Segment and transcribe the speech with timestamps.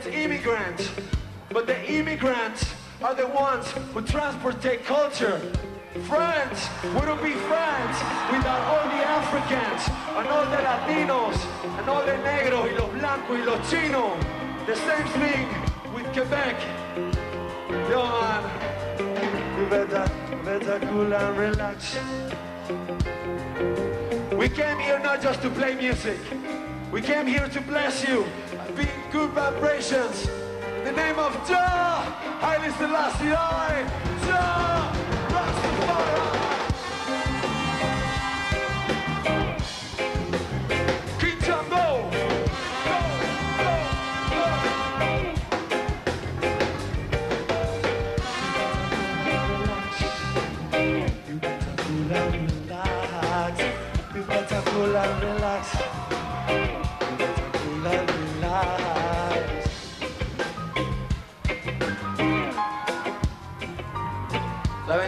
[0.00, 0.90] against immigrants.
[1.50, 2.72] But the immigrants
[3.02, 5.40] are the ones who transport their culture.
[6.06, 7.98] France wouldn't be France
[8.30, 9.82] without all the Africans
[10.16, 11.36] and all the Latinos
[11.78, 14.16] and all the negros y los blancos y los chinos.
[14.66, 15.48] The same thing
[15.92, 16.56] with Quebec.
[17.90, 20.10] Yo man, you better,
[20.44, 21.98] better cool and relax.
[24.36, 26.18] We came here not just to play music.
[26.92, 28.24] We came here to bless you.
[29.10, 30.28] Good vibrations.
[30.78, 32.04] In the name of Jah,
[32.40, 33.84] Haile Selassie, I,
[34.24, 34.92] Jah,
[35.34, 36.20] Rastafari.
[41.18, 41.84] King Jambo.
[51.26, 53.60] You better cool and relax.
[54.14, 55.79] You better cool and relax.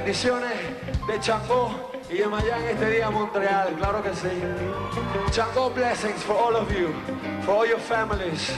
[0.03, 0.53] Bendiciones
[1.07, 1.71] de Changó
[2.11, 4.31] y de Mayán este día Montreal, claro que sí.
[5.31, 6.89] Changó blessings for all of you,
[7.45, 8.53] for all your families.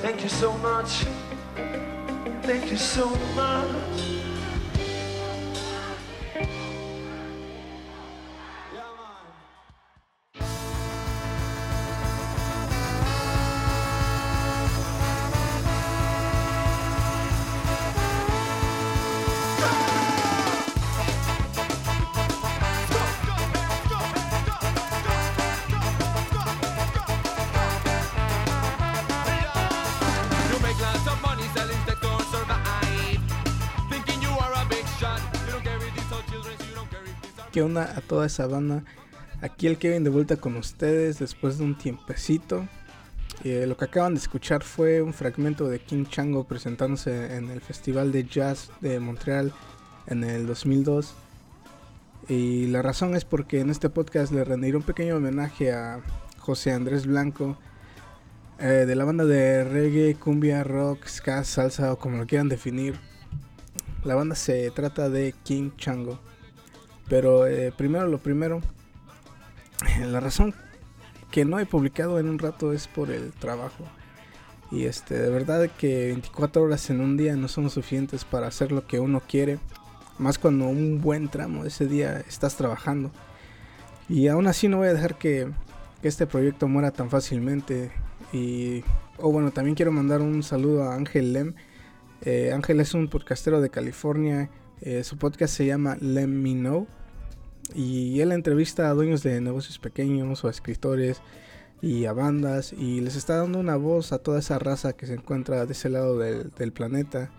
[0.00, 1.04] Thank you so much.
[2.42, 4.19] Thank you so much.
[37.60, 38.84] ¿Qué onda a toda esa banda?
[39.42, 42.66] Aquí el Kevin de vuelta con ustedes después de un tiempecito.
[43.44, 47.60] Eh, lo que acaban de escuchar fue un fragmento de King Chango presentándose en el
[47.60, 49.52] Festival de Jazz de Montreal
[50.06, 51.12] en el 2002.
[52.30, 56.00] Y la razón es porque en este podcast le rendiré un pequeño homenaje a
[56.38, 57.58] José Andrés Blanco,
[58.58, 62.98] eh, de la banda de reggae, cumbia, rock, ska, salsa o como lo quieran definir.
[64.02, 66.29] La banda se trata de King Chango.
[67.10, 68.62] Pero eh, primero lo primero,
[70.06, 70.54] la razón
[71.30, 73.84] que no he publicado en un rato es por el trabajo.
[74.70, 78.70] Y este, de verdad que 24 horas en un día no son suficientes para hacer
[78.70, 79.58] lo que uno quiere.
[80.18, 83.10] Más cuando un buen tramo de ese día estás trabajando.
[84.08, 85.50] Y aún así no voy a dejar que,
[86.02, 87.90] este proyecto muera tan fácilmente.
[88.32, 88.84] Y,
[89.18, 91.54] oh, bueno, también quiero mandar un saludo a Ángel Lem.
[92.22, 94.48] Eh, Ángel es un podcastero de California.
[94.80, 96.86] Eh, su podcast se llama Let Me Know.
[97.74, 101.22] Y él entrevista a dueños de negocios pequeños o a escritores
[101.82, 102.72] y a bandas.
[102.72, 105.88] Y les está dando una voz a toda esa raza que se encuentra de ese
[105.88, 107.30] lado del, del planeta.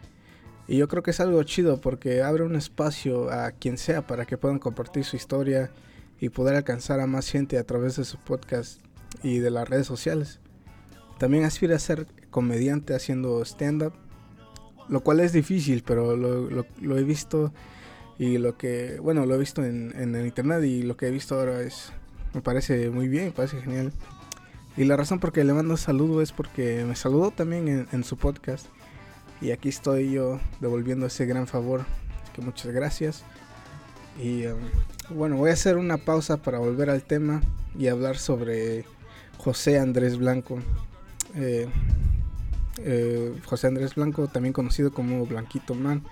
[0.68, 4.26] Y yo creo que es algo chido porque abre un espacio a quien sea para
[4.26, 5.72] que puedan compartir su historia
[6.20, 8.80] y poder alcanzar a más gente a través de su podcast
[9.24, 10.40] y de las redes sociales.
[11.18, 13.94] También aspira a ser comediante haciendo stand-up,
[14.88, 17.52] lo cual es difícil, pero lo, lo- lo he visto
[18.22, 21.10] y lo que, bueno, lo he visto en, en el internet y lo que he
[21.10, 21.92] visto ahora es,
[22.36, 23.92] me parece muy bien, me parece genial.
[24.78, 28.04] Y la razón por que le mando saludo es porque me saludó también en, en
[28.04, 28.68] su podcast.
[29.42, 31.80] Y aquí estoy yo devolviendo ese gran favor.
[32.22, 33.24] Así que muchas gracias.
[34.22, 34.60] Y um,
[35.10, 37.42] bueno, voy a hacer una pausa para volver al tema
[37.76, 38.86] y hablar sobre
[39.40, 40.60] José Andrés Blanco.
[41.34, 41.68] Eh,
[42.84, 46.04] eh, José Andrés Blanco, también conocido como Blanquito Man.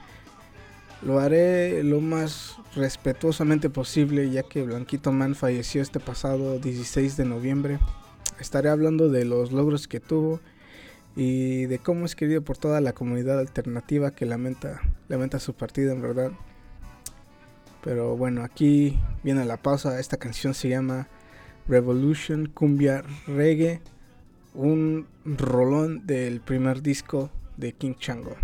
[1.01, 7.25] Lo haré lo más respetuosamente posible ya que Blanquito Man falleció este pasado 16 de
[7.25, 7.79] noviembre.
[8.39, 10.41] Estaré hablando de los logros que tuvo
[11.15, 15.93] y de cómo es querido por toda la comunidad alternativa que lamenta, lamenta su partida
[15.93, 16.31] en verdad.
[17.81, 19.99] Pero bueno, aquí viene la pausa.
[19.99, 21.07] Esta canción se llama
[21.67, 23.81] Revolution Cumbia Reggae,
[24.53, 28.35] un rolón del primer disco de King Chango.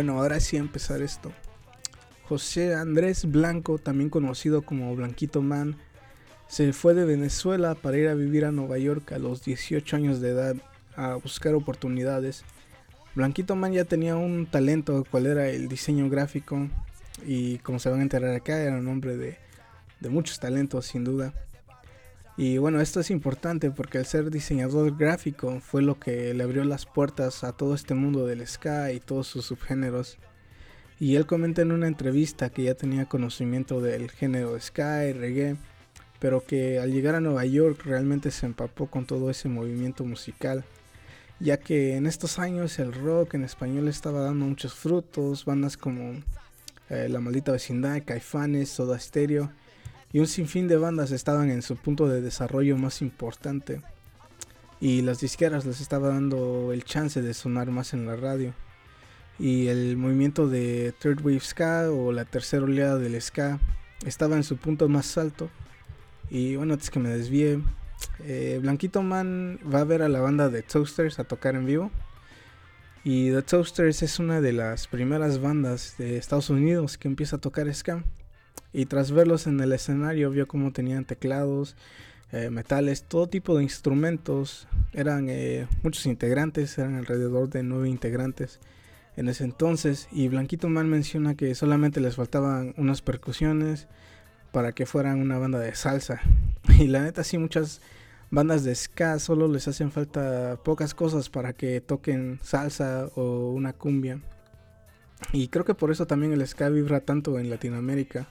[0.00, 1.30] Bueno, ahora sí empezar esto.
[2.26, 5.76] José Andrés Blanco, también conocido como Blanquito Man,
[6.48, 10.22] se fue de Venezuela para ir a vivir a Nueva York a los 18 años
[10.22, 10.56] de edad
[10.96, 12.44] a buscar oportunidades.
[13.14, 16.70] Blanquito Man ya tenía un talento, cual era el diseño gráfico,
[17.26, 21.34] y como se van a enterar acá, era un hombre de muchos talentos, sin duda.
[22.40, 26.64] Y bueno, esto es importante porque el ser diseñador gráfico fue lo que le abrió
[26.64, 30.16] las puertas a todo este mundo del ska y todos sus subgéneros.
[30.98, 35.56] Y él comenta en una entrevista que ya tenía conocimiento del género ska y reggae,
[36.18, 40.64] pero que al llegar a Nueva York realmente se empapó con todo ese movimiento musical,
[41.40, 46.14] ya que en estos años el rock en español estaba dando muchos frutos, bandas como
[46.88, 49.52] eh, La Maldita Vecindad, Caifanes, Soda Stereo
[50.12, 53.80] y un sinfín de bandas estaban en su punto de desarrollo más importante.
[54.80, 58.54] Y las disqueras les estaba dando el chance de sonar más en la radio.
[59.38, 63.60] Y el movimiento de Third Wave Ska o la tercera oleada del Ska
[64.04, 65.48] estaba en su punto más alto.
[66.28, 67.62] Y bueno antes que me desvíe
[68.20, 71.90] eh, Blanquito Man va a ver a la banda de Toasters a tocar en vivo.
[73.04, 77.40] Y The Toasters es una de las primeras bandas de Estados Unidos que empieza a
[77.40, 78.04] tocar ska
[78.72, 81.76] y tras verlos en el escenario vio cómo tenían teclados,
[82.32, 84.68] eh, metales, todo tipo de instrumentos.
[84.92, 88.60] Eran eh, muchos integrantes, eran alrededor de nueve integrantes
[89.16, 90.08] en ese entonces.
[90.12, 93.88] Y Blanquito Man menciona que solamente les faltaban unas percusiones
[94.52, 96.20] para que fueran una banda de salsa.
[96.78, 97.80] Y la neta sí, muchas
[98.30, 103.72] bandas de ska solo les hacen falta pocas cosas para que toquen salsa o una
[103.72, 104.20] cumbia.
[105.32, 108.28] Y creo que por eso también el ska vibra tanto en Latinoamérica.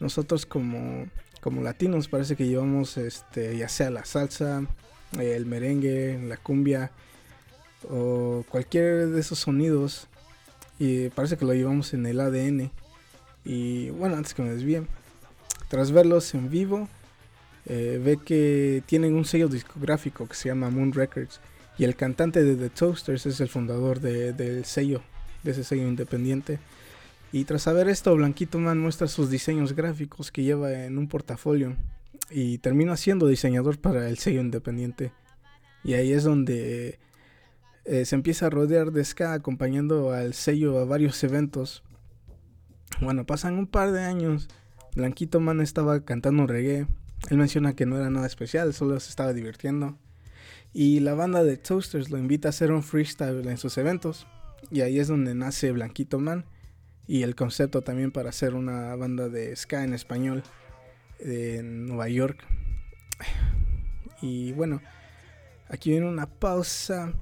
[0.00, 1.06] Nosotros como,
[1.40, 4.64] como latinos parece que llevamos este, ya sea la salsa,
[5.18, 6.90] el merengue, la cumbia
[7.88, 10.06] o cualquier de esos sonidos
[10.78, 12.70] y parece que lo llevamos en el ADN.
[13.44, 14.82] Y bueno, antes que me desvíe,
[15.68, 16.88] tras verlos en vivo,
[17.66, 21.40] eh, ve que tienen un sello discográfico que se llama Moon Records
[21.78, 25.02] y el cantante de The Toasters es el fundador de- del sello,
[25.42, 26.58] de ese sello independiente.
[27.32, 31.76] Y tras saber esto, Blanquito Man muestra sus diseños gráficos que lleva en un portafolio
[32.28, 35.12] y termina siendo diseñador para el sello independiente.
[35.84, 36.98] Y ahí es donde
[37.84, 41.82] eh, se empieza a rodear de ska acompañando al sello a varios eventos.
[43.00, 44.48] Bueno, pasan un par de años.
[44.96, 46.86] Blanquito Man estaba cantando reggae.
[47.28, 49.98] Él menciona que no era nada especial, solo se estaba divirtiendo.
[50.72, 54.26] Y la banda de Toasters lo invita a hacer un freestyle en sus eventos.
[54.70, 56.44] Y ahí es donde nace Blanquito Man.
[57.10, 60.44] Y el concepto también para hacer una banda de ska en español
[61.18, 62.38] en Nueva York.
[64.22, 64.80] Y bueno,
[65.68, 67.12] aquí viene una pausa.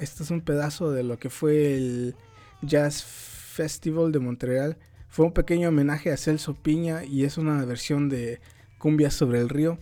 [0.00, 2.16] Este es un pedazo de lo que fue el
[2.62, 4.76] Jazz Festival de Montreal.
[5.08, 8.40] Fue un pequeño homenaje a Celso Piña y es una versión de
[8.78, 9.78] Cumbia sobre el río.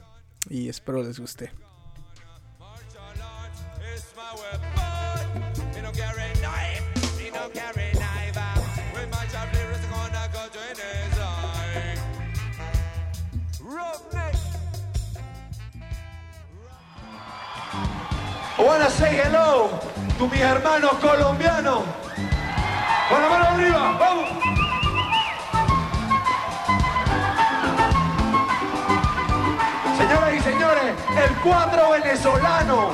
[0.51, 1.51] Y espero les guste.
[18.79, 19.71] Wanna say hello
[20.19, 21.81] to mis hermanos colombianos.
[23.09, 24.29] Con la mano arriba, vamos.
[29.97, 32.91] Señoras y señores, el cuadro venezolano.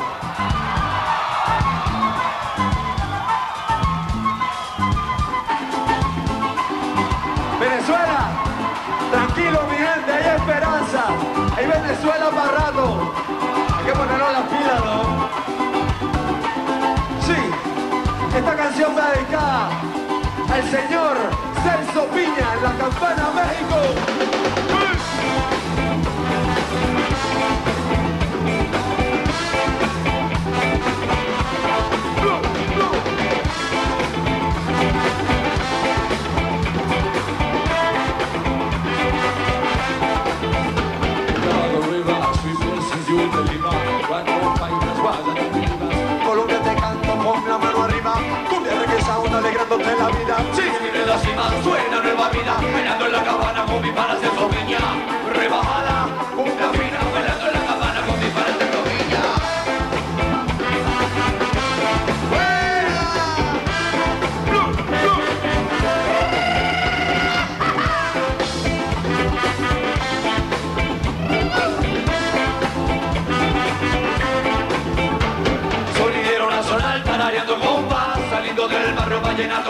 [7.59, 8.21] Venezuela,
[9.11, 11.05] tranquilo mi gente, hay esperanza.
[11.57, 13.15] Hay Venezuela para rato.
[13.79, 15.22] Hay que ponernos las pilas, ¿no?
[18.63, 19.71] Canción dedicada
[20.53, 21.17] al señor
[21.65, 24.72] Celso Piña en la campana México.
[49.79, 50.37] La vida.
[50.53, 50.63] Sí,
[50.93, 55.22] de la cima suena nueva vida Bailando en la cabana con mi pana Celso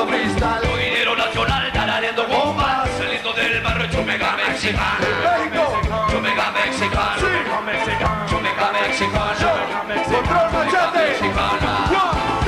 [0.03, 2.89] vallenato cristal Sonidero nacional tarareando bombas.
[2.99, 5.07] Saliendo del barrio chumega mexicano.
[5.23, 5.81] México,
[6.11, 8.27] Chumega mexicano.
[8.29, 8.73] Chumega
[10.11, 10.99] control machete.
[10.99, 12.42] Mexicana two,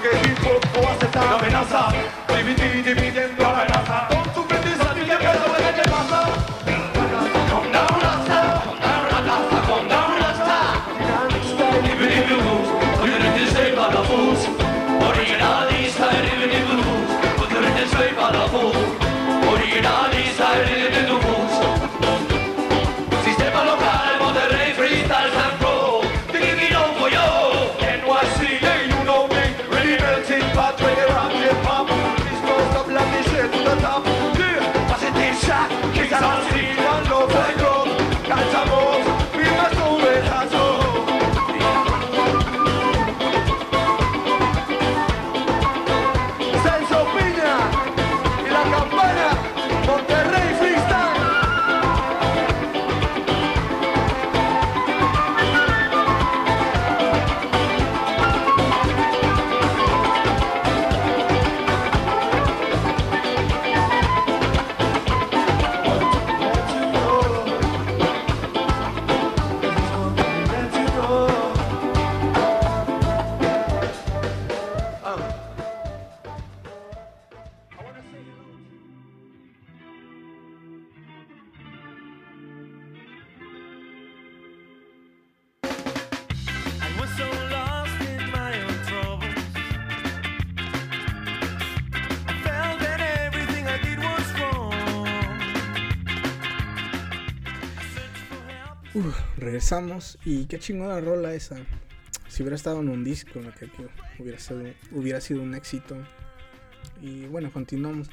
[0.00, 1.92] perché il hip hop può accettare l'amenaza
[2.26, 2.94] Dividi,
[3.36, 6.30] la raza Con tu prendi soldi che penso che ne passa
[7.50, 10.18] Con da una sta, con da una tazza, con da una
[35.38, 36.87] shot, kicks out all the
[99.68, 101.56] regresamos y qué chingona rola esa.
[102.26, 103.40] Si hubiera estado en un disco,
[104.18, 105.94] hubiera sido, hubiera sido un éxito.
[107.02, 108.08] Y bueno, continuamos.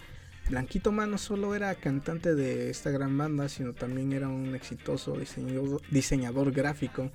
[0.50, 5.14] Blanquito Man no solo era cantante de esta gran banda, sino también era un exitoso
[5.18, 7.10] diseñador, diseñador gráfico.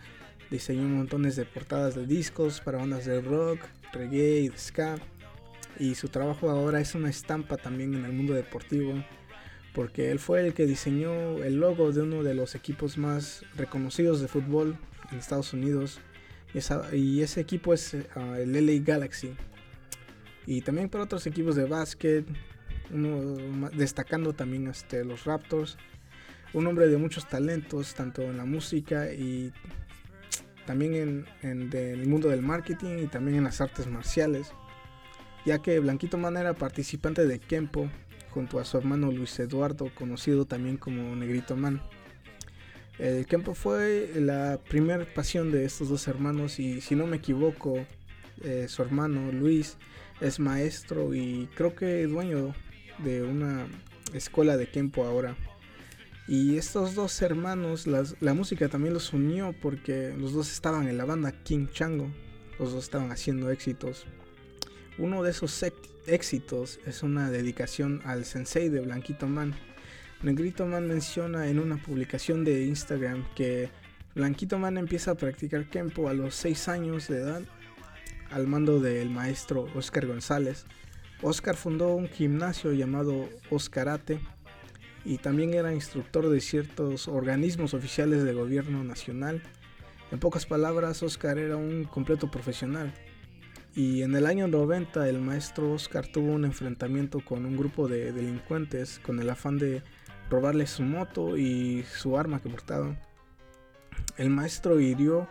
[0.51, 3.61] Diseñó montones de portadas de discos para bandas de rock,
[3.93, 4.97] reggae y ska.
[5.79, 9.05] Y su trabajo ahora es una estampa también en el mundo deportivo,
[9.75, 14.21] porque él fue el que diseñó el logo de uno de los equipos más reconocidos
[14.21, 14.77] de fútbol
[15.11, 16.01] en Estados Unidos.
[16.93, 18.07] Y, ese equipo es eh,
[18.39, 19.35] el LA Galaxy.
[20.47, 22.27] Y también para otros equipos de básquet,
[23.77, 25.79] destacando también este, los Raptors.
[26.53, 29.53] Un hombre de muchos talentos, tanto en la música y
[30.67, 34.53] también en, en el mundo del marketing y también en las artes marciales.
[35.47, 37.89] Ya que Blanquito Man era participante de Kempo
[38.31, 41.81] junto a su hermano Luis Eduardo, conocido también como Negrito Man.
[42.99, 47.87] El Kempo fue la primera pasión de estos dos hermanos y si no me equivoco,
[48.43, 49.77] eh, su hermano Luis
[50.21, 52.55] es maestro y creo que dueño
[52.99, 53.67] de una
[54.13, 55.35] escuela de Kempo ahora.
[56.29, 60.97] Y estos dos hermanos, las- la música también los unió porque los dos estaban en
[60.99, 62.11] la banda King Chango.
[62.59, 64.05] Los dos estaban haciendo éxitos.
[64.99, 65.65] Uno de esos
[66.07, 69.55] éxitos es una dedicación al sensei de Blanquito Man.
[70.23, 73.71] Negrito Man menciona en una publicación de Instagram que
[74.15, 77.43] Blanquito Man empieza a practicar Kempo a los 6 años de edad
[78.31, 80.67] al mando del maestro Oscar González.
[81.23, 84.21] Oscar fundó un gimnasio llamado Oscarate
[85.05, 89.43] y también era instructor de ciertos organismos oficiales de gobierno nacional.
[90.11, 92.93] En pocas palabras, Oscar era un completo profesional.
[93.75, 98.13] Y en el año 90 el maestro Oscar tuvo un enfrentamiento con un grupo de
[98.13, 99.83] delincuentes con el afán de
[100.29, 102.97] robarle su moto y su arma que portaba.
[104.17, 105.29] El maestro hirió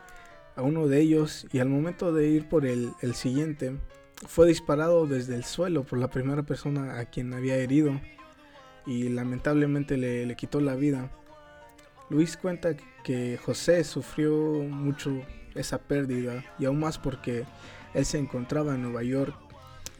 [0.56, 3.78] a uno de ellos y al momento de ir por el, el siguiente
[4.28, 8.00] fue disparado desde el suelo por la primera persona a quien había herido
[8.86, 11.12] y lamentablemente le, le quitó la vida.
[12.10, 15.22] Luis cuenta que José sufrió mucho
[15.56, 17.46] esa pérdida y aún más porque
[17.94, 19.36] él se encontraba en Nueva York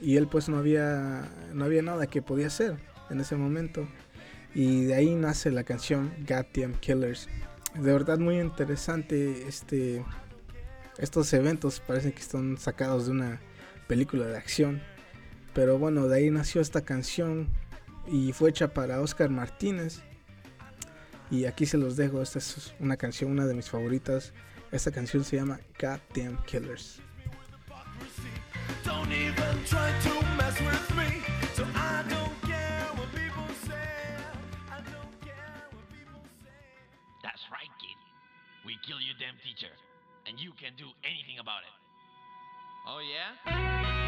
[0.02, 2.78] y él pues no había no había nada que podía hacer
[3.10, 3.88] en ese momento
[4.54, 7.28] y de ahí nace la canción Goddamn Killers.
[7.76, 10.04] De verdad muy interesante este
[10.98, 13.42] estos eventos parecen que están sacados de una
[13.88, 14.82] película de acción.
[15.54, 17.48] Pero bueno, de ahí nació esta canción
[18.08, 20.02] y fue hecha para Oscar Martínez.
[21.32, 24.34] Y aquí se los dejo, esta es una canción, una de mis favoritas.
[24.72, 27.02] Esta canción se llama Goddamn Killers.
[37.24, 37.98] That's right, kid.
[38.66, 39.72] We kill your damn teacher,
[40.28, 41.74] and you can't do anything about it.
[42.88, 43.99] Oh, yeah?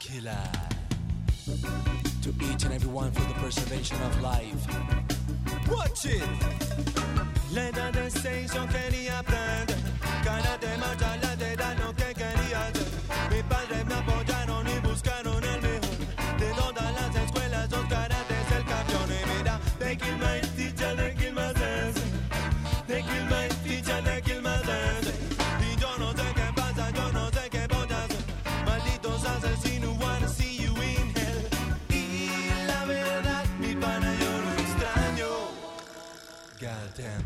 [0.00, 0.50] Killer.
[2.22, 4.62] To each and everyone for the preservation of life.
[5.70, 6.22] Watch it.
[7.52, 9.76] La edad de seis yo quería aprender.
[10.24, 11.29] Karate, marcha lateral,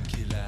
[0.08, 0.44] Killer.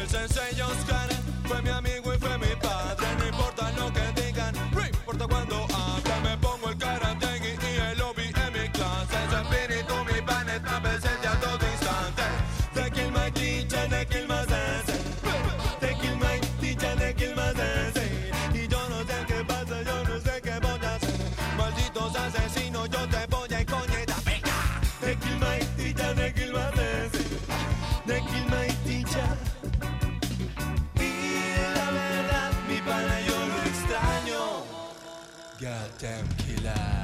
[0.00, 1.08] El sensei Oscar
[1.44, 3.06] fue mi amigo y fue mi padre.
[3.18, 6.20] No importa lo que digan, no importa cuando habla.
[6.22, 9.16] Me pongo el karate y el lobby en mi clase.
[9.26, 12.22] Ese espíritu, mi pan, está presente a todo instante.
[12.74, 14.05] They kill my teacher, they
[35.98, 36.95] Goddamn killer.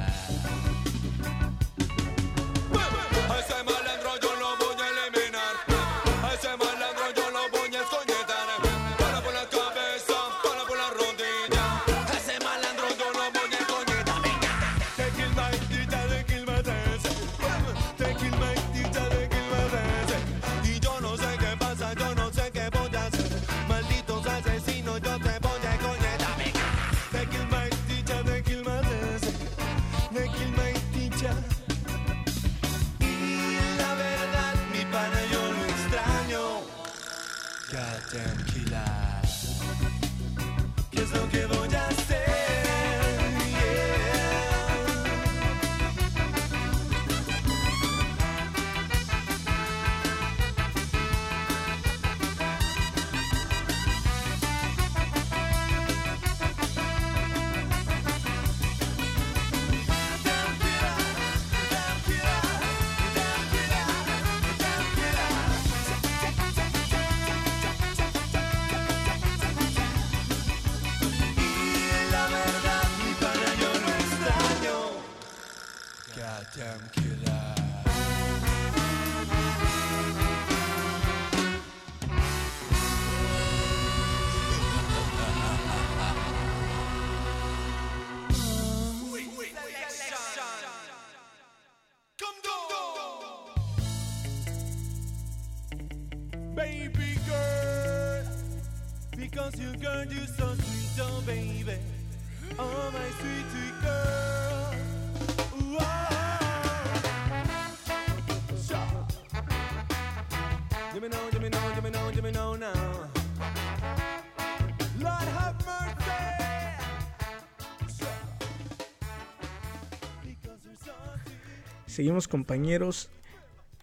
[121.93, 123.11] Seguimos compañeros.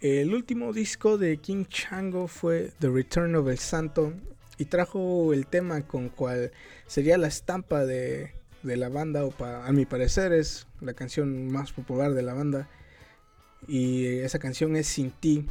[0.02, 4.14] El último disco de King Chango fue The Return of el Santo
[4.58, 6.52] y trajo el tema con cual
[6.88, 11.72] sería la estampa de, de la banda o a mi parecer es la canción más
[11.72, 12.68] popular de la banda
[13.68, 15.46] y esa canción es Sin ti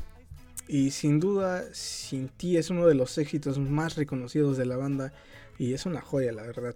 [0.67, 5.13] y sin duda Sin ti es uno de los éxitos más reconocidos de la banda
[5.59, 6.75] y es una joya la verdad.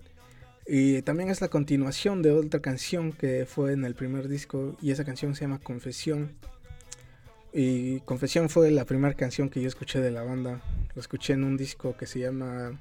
[0.66, 4.90] Y también es la continuación de otra canción que fue en el primer disco y
[4.92, 6.32] esa canción se llama Confesión.
[7.52, 10.62] Y Confesión fue la primera canción que yo escuché de la banda.
[10.94, 12.80] Lo escuché en un disco que se llama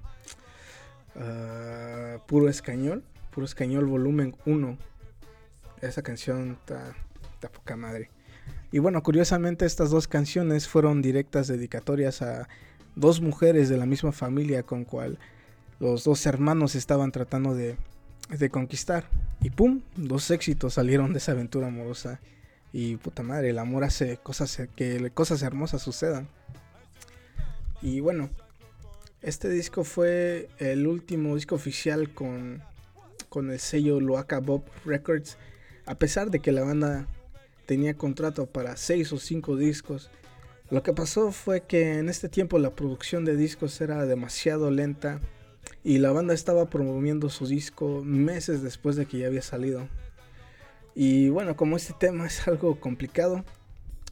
[1.15, 3.03] ah, Puro Escañol.
[3.31, 4.77] Puro Escañol volumen 1.
[5.81, 6.95] Esa canción está
[7.41, 8.11] está poca madre.
[8.71, 12.47] Y bueno, curiosamente estas dos canciones fueron directas dedicatorias a
[12.95, 15.17] dos mujeres de la misma familia con cual
[15.81, 17.75] los dos hermanos estaban tratando de,
[18.29, 19.03] de conquistar.
[19.41, 22.19] Y pum, dos éxitos salieron de esa aventura amorosa.
[22.71, 26.27] Y puta madre, el amor hace cosas que cosas hermosas sucedan.
[27.81, 28.29] Y bueno,
[29.23, 32.61] este disco fue el último disco oficial con,
[33.27, 35.37] con el sello Loaca Bob Records.
[35.87, 37.07] A pesar de que la banda
[37.65, 40.11] tenía contrato para 6 o 5 discos,
[40.69, 45.19] lo que pasó fue que en este tiempo la producción de discos era demasiado lenta
[45.83, 49.87] y la banda estaba promoviendo su disco meses después de que ya había salido.
[50.93, 53.43] Y bueno, como este tema es algo complicado,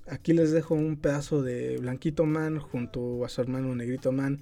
[0.07, 4.39] aquí les dejo un pedazo de Blanquito Man junto a su hermano Negrito Man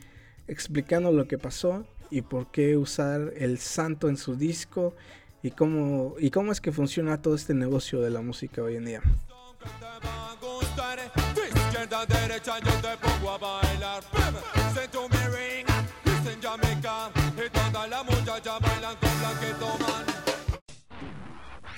[0.48, 4.96] explicando lo que pasó y por qué usar el santo en su disco
[5.44, 8.86] y cómo, y cómo es que funciona todo este negocio de la música hoy en
[8.86, 9.02] día.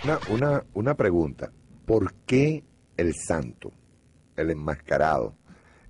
[0.09, 1.51] Una, una, una pregunta.
[1.85, 2.63] ¿Por qué
[2.97, 3.71] el santo?
[4.35, 5.35] El enmascarado.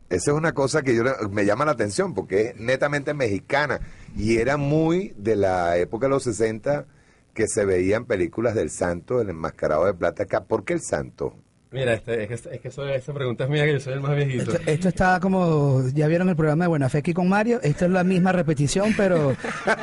[0.10, 3.80] Esa es una cosa que yo, me llama la atención porque es netamente mexicana
[4.18, 6.88] y era muy de la época de los 60
[7.34, 10.26] que se veían películas del santo, el enmascarado de plata.
[10.48, 11.36] ¿Por qué el santo?
[11.72, 14.02] Mira, este, es que, es que eso- esa pregunta es mía, que yo soy el
[14.02, 14.52] más viejito.
[14.54, 17.86] Esto, esto está como, ya vieron el programa de Buena Fe aquí con Mario, esto
[17.86, 19.36] es la misma repetición, pero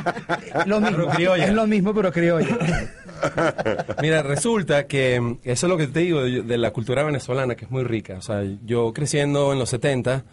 [0.67, 1.45] lo mismo, Pero criolla.
[1.45, 2.59] es lo mismo pero criollo.
[4.03, 7.65] Mira, resulta que eso es lo que te digo de, de la cultura venezolana, que
[7.67, 8.15] es muy rica.
[8.19, 10.25] O sea, yo creciendo en los 70,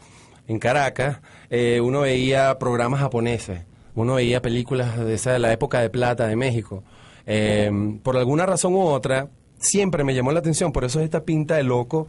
[0.48, 3.62] en Caracas, eh, uno veía programas japoneses,
[3.96, 6.84] uno veía películas de esa de la época de plata de México.
[7.26, 7.72] Eh,
[8.04, 9.28] por alguna razón u otra,
[9.64, 12.08] siempre me llamó la atención, por eso es esta pinta de loco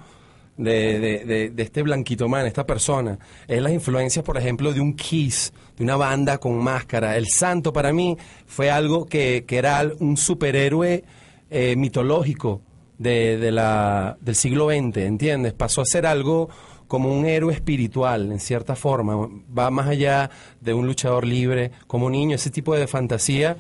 [0.57, 3.19] de, de- de- de este blanquito man, esta persona.
[3.49, 7.17] Es las influencias, por ejemplo, de un Kiss, de una banda con máscara.
[7.17, 11.03] El santo para mí fue algo que, que era un superhéroe
[11.51, 12.61] eh, mitológico
[12.99, 15.53] de, la, del siglo XX, ¿entiendes?
[15.55, 16.49] Pasó a ser algo
[16.87, 19.29] como un héroe espiritual, en cierta forma.
[19.57, 23.57] Va más allá de un luchador libre, como niño, ese tipo de fantasía.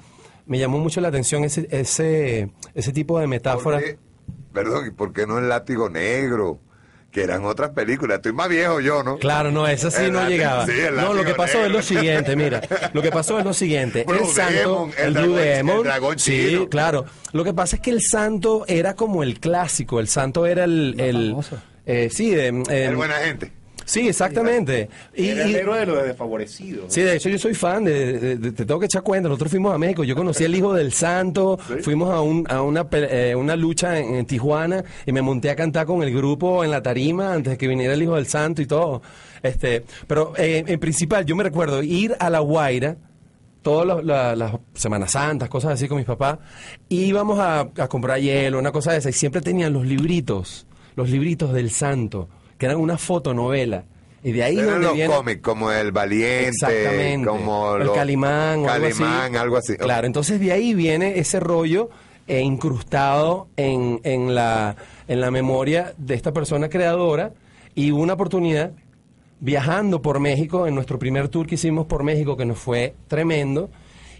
[0.46, 3.78] Me llamó mucho la atención ese, ese, ese tipo de metáfora.
[3.78, 3.98] ¿Por qué?
[4.52, 6.58] Perdón, ¿y por qué no el látigo negro?
[7.10, 8.16] Que eran otras películas.
[8.16, 9.18] Estoy más viejo yo, ¿no?
[9.18, 10.66] Claro, no, esa sí El no látigo- llegaba.
[10.66, 12.60] sí, el no, lo que pasó es lo siguiente, mira.
[12.92, 14.04] Lo que pasó es lo siguiente.
[14.04, 15.82] Blue el santo, Demon, el Blue Demon.
[15.84, 16.68] dragón sí, chino.
[16.68, 17.04] claro.
[17.32, 20.00] Lo que pasa es que el santo era como el clásico.
[20.00, 20.96] El santo era el.
[20.98, 21.58] el famoso.
[21.86, 23.52] eh, sí, eh, El buena gente.
[23.84, 24.88] Sí, exactamente.
[25.14, 26.92] Y, Era el héroe de los desfavorecidos.
[26.92, 29.50] Sí, de hecho yo soy fan, de, de- de- te tengo que echar cuenta, nosotros
[29.50, 33.34] fuimos a México, yo conocí al hijo del santo, fuimos a, un, a una, eh,
[33.36, 36.82] una lucha en, en Tijuana y me monté a cantar con el grupo en la
[36.82, 39.02] tarima antes de que viniera el hijo del santo y todo.
[39.42, 42.96] Este, pero eh, en principal yo me recuerdo ir a La Guaira,
[43.62, 46.38] todas las- la- las Semanas Santas, cosas así con mis papás,
[46.88, 50.66] y íbamos a, a comprar hielo, una cosa de esa, y siempre tenían los libritos,
[50.96, 53.84] los libritos del santo, que eran una fotonovela.
[54.22, 55.14] Y de ahí Eran donde los viene...
[55.14, 58.98] cómics, como El Valiente, como el los- Calimán o algo así.
[59.02, 59.76] Calimán, algo así.
[59.76, 61.90] Claro, entonces de ahí viene ese rollo
[62.26, 64.76] eh, incrustado en, en, la,
[65.08, 67.32] en la memoria de esta persona creadora
[67.74, 68.70] y una oportunidad
[69.40, 73.68] viajando por México, en nuestro primer tour que hicimos por México, que nos fue tremendo,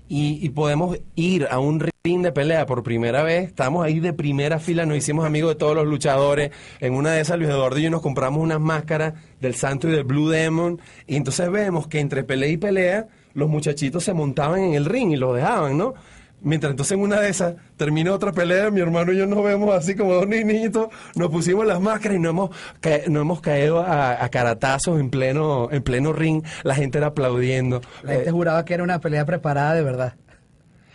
[0.09, 3.47] y, y podemos ir a un ring de pelea por primera vez.
[3.47, 6.51] Estamos ahí de primera fila, nos hicimos amigos de todos los luchadores.
[6.81, 9.93] En una de esas, Luis Eduardo y yo nos compramos unas máscaras del Santo y
[9.93, 10.81] del Blue Demon.
[11.07, 15.13] Y entonces vemos que entre pelea y pelea, los muchachitos se montaban en el ring
[15.13, 15.95] y lo dejaban, ¿no?
[16.45, 19.75] Mientras entonces en una de esas termina otra pelea, mi hermano y yo nos vemos
[19.75, 23.81] así como dos niñitos, nos pusimos las máscaras y no hemos, ca- no hemos caído
[23.81, 27.81] a, a caratazos en pleno, en pleno ring, la gente era aplaudiendo.
[28.03, 30.15] La gente Eh, juraba que era una pelea preparada de verdad.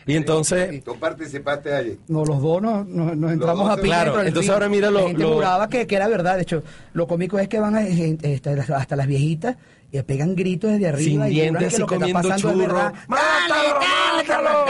[0.06, 2.00] y entonces, Tú participaste allí.
[2.08, 4.54] No, los dos nos, nos- nos entramos dos, a piña claro, entonces ring.
[4.54, 6.36] ahora mira lo- La gente lo- juraba que, que era verdad.
[6.38, 9.58] De hecho, lo cómico es que van a- eh, hasta, las- hasta las viejitas
[9.92, 11.26] y pegan gritos desde arriba.
[11.26, 12.92] sin y dientes que y comiendo churros.
[13.08, 13.80] ¡Mátalo,
[14.16, 14.66] mátalo!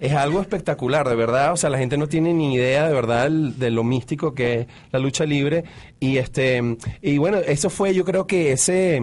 [0.00, 1.52] Es algo espectacular, de verdad.
[1.52, 4.66] O sea, la gente no tiene ni idea de verdad de lo místico que es
[4.90, 5.64] la lucha libre.
[6.00, 8.96] Y este y bueno, eso fue yo creo que ese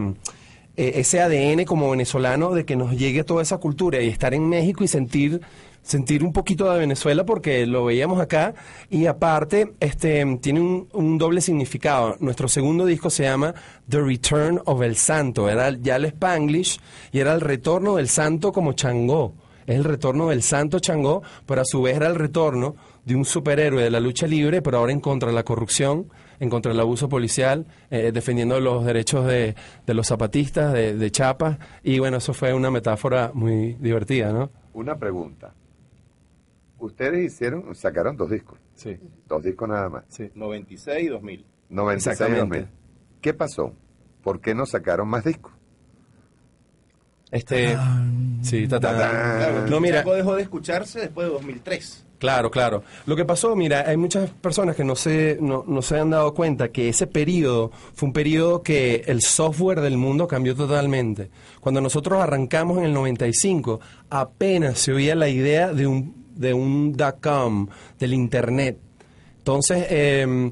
[0.78, 4.50] eh, ese ADN como venezolano de que nos llegue toda esa cultura y estar en
[4.50, 5.42] México y sentir
[5.86, 8.56] sentir un poquito de Venezuela porque lo veíamos acá
[8.90, 12.16] y aparte este tiene un, doble significado.
[12.20, 13.54] Nuestro segundo disco se llama
[13.88, 16.80] The Return of el Santo, era ya el Spanglish
[17.12, 19.34] y era el retorno del Santo como Changó.
[19.68, 23.26] Es el retorno del Santo Changó, pero a su vez era el retorno de un
[23.26, 26.08] superhéroe de la lucha libre, pero ahora en contra de la corrupción,
[26.40, 29.56] en contra del abuso policial, eh, defendiendo los derechos de,
[29.88, 31.58] los zapatistas, de, de.
[31.84, 34.52] Y bueno, eso fue una metáfora muy divertida, ¿no?
[34.74, 35.54] Una pregunta.
[36.86, 38.60] Ustedes hicieron, sacaron dos discos.
[38.76, 40.04] Sí, Dos discos nada más.
[40.10, 40.30] sí.
[40.36, 41.46] 96 y 2000.
[41.70, 42.60] 96 Exactamente.
[42.62, 42.76] 2000.
[43.22, 43.74] ¿Qué pasó?
[44.24, 45.54] ¿Por qué no sacaron más discos?
[47.32, 47.76] Este,
[48.44, 48.96] sí, tatán.
[48.96, 52.06] Claro, No, mira, dejó de escucharse después de 2003.
[52.20, 52.84] Claro, claro.
[53.08, 56.34] Lo que pasó, mira, hay muchas personas que no se, no, no se han dado
[56.34, 61.30] cuenta que ese periodo fue un periodo que el software del mundo cambió totalmente.
[61.60, 66.94] Cuando nosotros arrancamos en el 95, apenas se oía la idea de un, de un
[66.94, 67.68] dot-com,
[68.00, 68.78] del Internet.
[69.40, 70.52] Entonces, eh,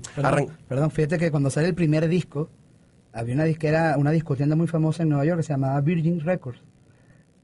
[0.68, 2.50] Perdón, fíjate que cuando sale el primer disco,
[3.12, 6.60] había una disquera, una discotienda muy famosa en Nueva York que se llamaba Virgin Records.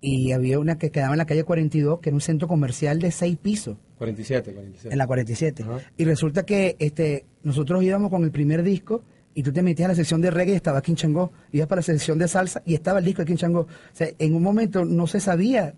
[0.02, 3.12] Y había una que quedaba en la calle 42, que era un centro comercial de
[3.12, 3.78] seis pisos.
[3.97, 4.93] 47, 47.
[4.93, 5.63] en la 47.
[5.63, 5.80] Ajá.
[5.97, 9.89] Y resulta que este nosotros íbamos con el primer disco y tú te metías a
[9.89, 12.75] la sección de reggae y estaba King Chango, ibas para la sección de salsa y
[12.75, 13.62] estaba el disco de King Chango.
[13.62, 15.73] O sea, en un momento no se sabía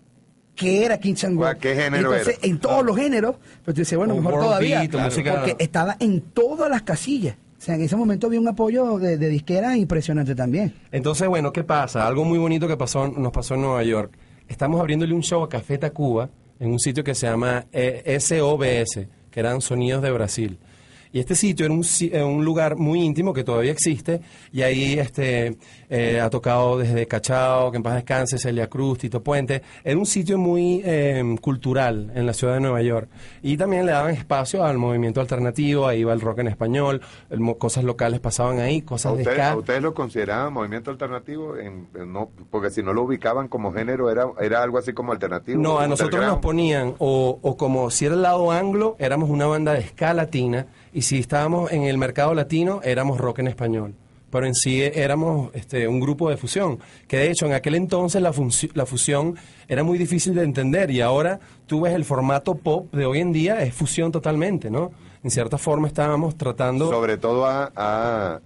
[0.54, 1.40] qué era King Chango.
[1.40, 2.48] ¿Cuál- qué género Entonces, era?
[2.52, 5.96] en todos los géneros, pues tú dices, bueno, Un mejor todavía, beat, música- porque estaba
[6.00, 7.36] en todas las casillas.
[7.58, 10.74] O sea, en ese momento había un apoyo de, de disquera impresionante también.
[10.90, 12.06] Entonces, bueno, ¿qué pasa?
[12.06, 14.12] Algo muy bonito que pasó, nos pasó en Nueva York.
[14.48, 19.06] Estamos abriéndole un show a Café Tacuba en un sitio que se llama eh, SOBS,
[19.30, 20.58] que eran Sonidos de Brasil.
[21.12, 24.20] Y este sitio era un, eh, un lugar muy íntimo que todavía existe
[24.52, 25.56] y ahí este
[25.90, 29.62] eh, ha tocado desde Cachao, que en paz descanse, Celia Cruz, Tito Puente.
[29.84, 33.08] Era un sitio muy eh, cultural en la ciudad de Nueva York.
[33.42, 37.40] Y también le daban espacio al movimiento alternativo, ahí iba el rock en español, el
[37.58, 39.50] cosas locales pasaban ahí, ¿A cosas de ska.
[39.50, 41.56] a ustedes lo consideraban movimiento alternativo?
[41.56, 45.12] En, en no, porque si no lo ubicaban como género, era, era algo así como
[45.12, 45.60] alternativo.
[45.60, 49.46] No, a nosotros nos ponían, o, o como si era el lado anglo, éramos una
[49.46, 53.94] banda de ska latina, y si estábamos en el mercado latino, éramos rock en español.
[54.30, 56.78] pero en sí éramos este, un grupo de fusión.
[57.06, 59.36] Que de hecho en aquel entonces la, fusión
[59.68, 63.32] era muy difícil de entender y ahora tú ves el formato pop de hoy en
[63.32, 64.90] día, es fusión totalmente, ¿no?
[65.22, 66.90] En cierta forma estábamos tratando...
[66.90, 67.44] Sobre todo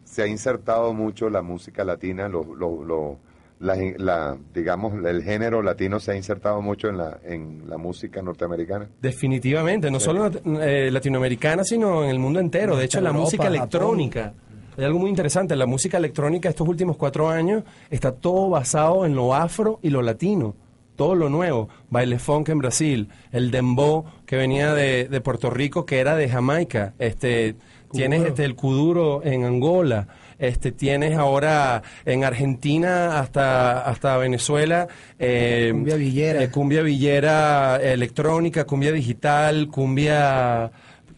[0.04, 3.16] se ha insertado mucho la música latina, lo, lo- lo-
[3.60, 8.20] la, la- digamos, el género latino se ha insertado mucho en la, en la música
[8.22, 8.88] norteamericana.
[9.00, 10.30] Definitivamente, no solo
[10.62, 12.76] eh, latinoamericana, sino en el mundo entero.
[12.76, 13.56] De hecho, la Europa, música Japón.
[13.56, 14.34] electrónica.
[14.78, 19.14] Hay algo muy interesante, la música electrónica estos últimos cuatro años está todo basado en
[19.14, 20.54] lo afro y lo latino.
[20.96, 25.84] Todo lo nuevo, baile funk en Brasil, el dembow que venía de, de Puerto Rico
[25.86, 27.54] que era de Jamaica, este
[27.92, 34.86] tienes este, el kuduro en Angola, este tienes ahora en Argentina hasta hasta Venezuela
[35.18, 36.42] eh, Cumbia villera.
[36.42, 40.70] eh, cumbia villera electrónica, cumbia digital, cumbia,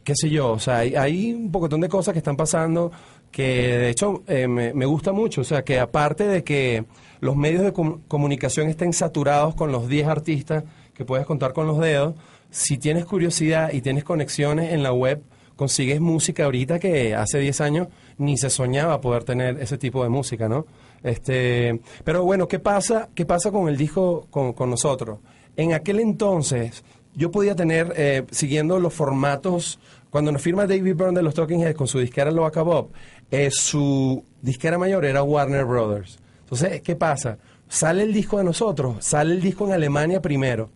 [0.05, 2.91] qué sé yo, o sea, hay, hay un pocotón de cosas que están pasando
[3.31, 3.43] que
[3.79, 6.85] de hecho eh, me, me gusta mucho, o sea, que aparte de que
[7.21, 11.67] los medios de com- comunicación estén saturados con los 10 artistas que puedes contar con
[11.67, 12.15] los dedos,
[12.51, 15.21] si tienes curiosidad y tienes conexiones en la web,
[15.59, 20.09] consigues música ahorita que hace 10 años ni se soñaba poder tener ese tipo de
[20.09, 20.67] música, ¿no?
[21.03, 25.19] Este, pero bueno, ¿qué pasa, qué pasa con el disco con, con nosotros?
[25.57, 31.17] En aquel entonces yo podía tener, eh, siguiendo los formatos, cuando nos firma David Byrne
[31.17, 32.91] de los Talking Heads con su disquera Loaca Bob,
[33.29, 36.21] eh, su disquera mayor era Warner Brothers.
[36.43, 37.37] Entonces, ¿qué pasa?
[37.69, 40.71] Sale el disco de nosotros, sale el disco en Alemania primero.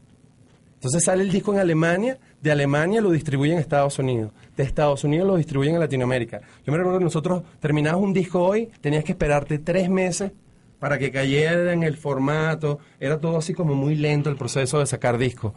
[0.75, 5.05] Entonces sale el disco en Alemania, de Alemania lo distribuyen en Estados Unidos, de Estados
[5.05, 6.41] Unidos lo distribuyen en Latinoamérica.
[6.67, 10.33] Yo me recuerdo que nosotros terminabas un disco hoy, tenías que esperarte tres meses
[10.79, 14.87] para que cayera en el formato, era todo así como muy lento el proceso de
[14.87, 15.53] sacar discos.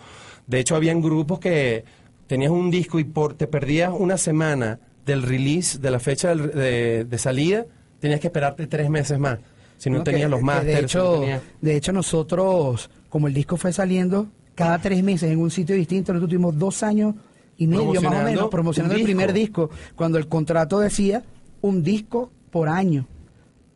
[0.47, 1.83] De hecho, habían grupos que
[2.27, 6.51] tenías un disco y por, te perdías una semana del release, de la fecha del-
[6.51, 7.65] de, de salida,
[7.99, 9.39] tenías que esperarte tres meses más.
[9.77, 13.27] Si no, No, que- tenías los másteres, De no hecho, tenías- de hecho, nosotros, como
[13.27, 17.13] el disco fue saliendo cada tres meses en un sitio distinto, nosotros tuvimos dos años
[17.57, 19.69] y medio más o menos promocionando el primer disco.
[19.95, 21.23] cuando el contrato decía
[21.61, 23.07] un disco por año.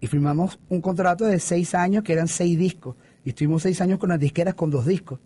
[0.01, 2.95] Y firmamos un contrato de seis años que eran seis discos.
[3.25, 5.19] Y estuvimos seis años con las disqueras con dos discos.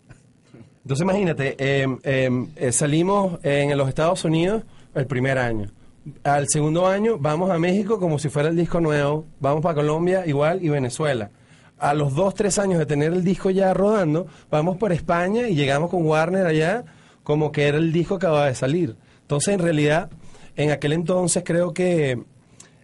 [0.82, 4.64] Entonces imagínate, eh, eh, salimos en los Estados Unidos
[4.94, 5.70] el primer año.
[6.22, 9.24] Al segundo año vamos a México como si fuera el disco nuevo.
[9.40, 11.30] Vamos para Colombia igual y Venezuela.
[11.78, 15.54] A los dos, tres años de tener el disco ya rodando, vamos por España y
[15.54, 16.84] llegamos con Warner allá
[17.24, 18.96] como que era el disco que acababa de salir.
[19.22, 20.10] Entonces en realidad,
[20.54, 22.22] en aquel entonces creo que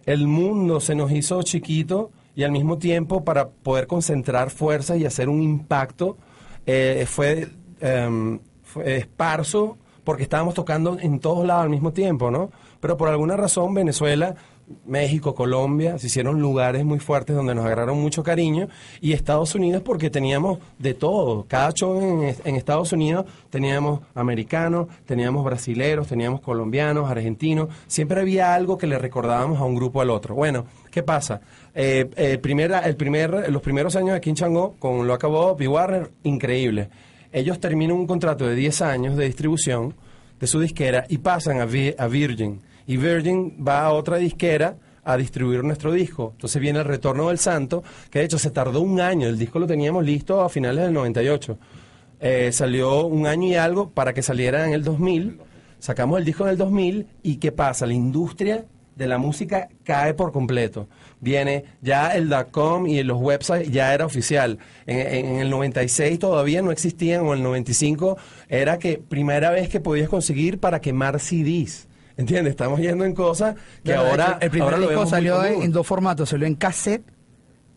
[0.05, 5.05] el mundo se nos hizo chiquito y al mismo tiempo para poder concentrar fuerzas y
[5.05, 6.17] hacer un impacto
[6.65, 7.49] eh, fue,
[7.79, 12.51] em, fue esparso porque estábamos tocando en todos lados al mismo tiempo, ¿no?
[12.79, 14.35] Pero por alguna razón Venezuela,
[14.85, 18.67] México, Colombia se hicieron lugares muy fuertes donde nos agarraron mucho cariño
[18.99, 21.45] y Estados Unidos porque teníamos de todo.
[21.47, 27.69] Cada show en, en Estados Unidos teníamos americanos, teníamos brasileros, teníamos colombianos, argentinos.
[27.87, 30.35] Siempre había algo que le recordábamos a un grupo al otro.
[30.35, 31.41] Bueno, ¿qué pasa?
[31.73, 35.67] Eh, el primer, el primer, los primeros años de King Chango con lo acabó y
[35.67, 36.89] Warner, increíble.
[37.31, 39.93] Ellos terminan un contrato de 10 años de distribución
[40.39, 42.61] de su disquera y pasan a, a Virgin.
[42.87, 46.31] Y Virgin va a otra disquera a distribuir nuestro disco.
[46.35, 49.27] Entonces viene el retorno del santo, que de hecho se tardó un año.
[49.27, 51.57] El disco lo teníamos listo a finales del 98.
[52.19, 55.39] Eh, salió un año y algo para que saliera en el 2000.
[55.79, 57.87] Sacamos el disco en el 2000 y ¿qué pasa?
[57.87, 58.65] La industria
[58.95, 60.87] de la música cae por completo.
[61.19, 64.59] Viene ya el .com y los websites ya era oficial.
[64.85, 68.17] En, en- el 96 todavía no existían, o en el 95
[68.49, 71.87] era que primera vez que podías conseguir para quemar CDs.
[72.17, 72.51] ¿Entiendes?
[72.51, 76.29] Estamos yendo en cosas que ahora, el, primer ahora lo disco salió en, dos formatos,
[76.29, 77.03] salió en cassette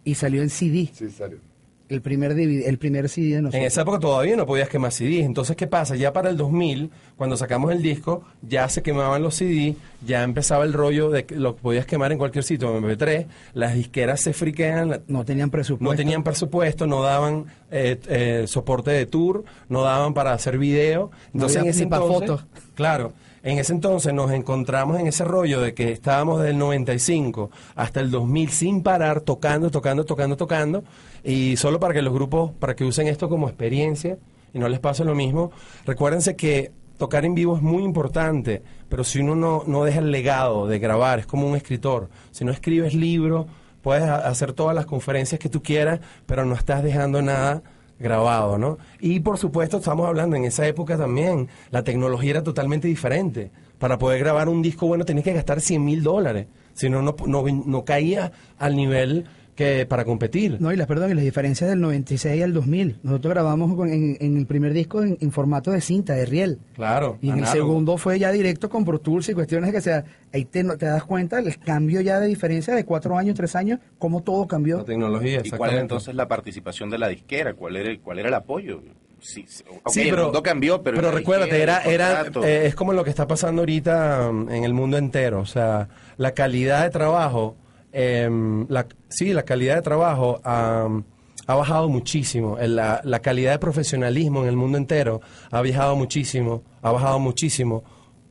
[0.04, 0.90] y salió en CD.
[0.92, 1.38] Sí, salió.
[1.86, 3.60] El primer DVD, el primer CD de nosotros.
[3.60, 5.26] En esa época todavía no podías quemar CDs.
[5.26, 5.94] Entonces, ¿qué pasa?
[5.96, 10.64] Ya para el 2000, cuando sacamos el disco, ya se quemaban los CDs, ya empezaba
[10.64, 13.26] el rollo de que lo podías quemar en cualquier sitio, en MP3.
[13.52, 15.92] Las disqueras se friquean, no tenían presupuesto.
[15.92, 21.10] no tenían presupuesto, no daban eh, eh, soporte de tour, no daban para hacer video.
[21.34, 22.46] Entonces, había en ese ni pa' entonces, fotos.
[22.74, 23.12] claro,
[23.44, 28.10] en ese entonces nos encontramos en ese rollo de que estábamos del 95 hasta el
[28.10, 30.82] 2000 sin parar, tocando, tocando, tocando, tocando,
[31.22, 34.18] y solo para que los grupos, para que usen esto como experiencia
[34.52, 35.52] y no les pase lo mismo,
[35.84, 40.10] recuérdense que tocar en vivo es muy importante, pero si uno no, no deja el
[40.10, 43.46] legado de grabar, es como un escritor, si no escribes libros,
[43.82, 47.62] puedes ha- hacer todas las conferencias que tú quieras, pero no estás dejando nada
[47.98, 48.78] grabado, ¿no?
[49.00, 53.50] Y por supuesto estamos hablando en esa época también, la tecnología era totalmente diferente.
[53.78, 56.46] Para poder grabar un disco bueno tenías que gastar 100 mil dólares.
[56.74, 60.56] Si no, no, no, no caía al nivel que para competir.
[60.60, 62.96] No, y las, perdón, y las diferencias del 96 al 2000.
[63.02, 66.58] Nosotros grabamos con- en, en el primer disco en, en formato de cinta, de riel.
[66.74, 67.18] Claro.
[67.22, 70.44] Y en el segundo fue ya directo con Pro Tools y cuestiones que sea, ahí
[70.44, 74.22] te, te das cuenta el cambio ya de diferencia de cuatro años, tres años, cómo
[74.22, 74.78] todo cambió.
[74.78, 77.54] La tecnología, ¿Y cuál era entonces la participación de la disquera?
[77.54, 78.82] ¿Cuál era el, cuál era el apoyo?
[79.20, 81.00] Sí, sí, Sí, el pero, mundo cambió, pero...
[81.00, 84.64] la recuérdate, era, el era, eh, es como lo que está pasando ahorita um, en
[84.64, 85.40] el mundo entero.
[85.40, 85.88] O sea,
[86.18, 87.56] la calidad de trabajo,
[87.94, 92.56] em, la, sí, la calidad de trabajo ha bajado muchísimo.
[92.60, 95.20] La, calidad de profesionalismo en el mundo entero
[95.50, 97.84] ha bajado muchísimo, ha bajado muchísimo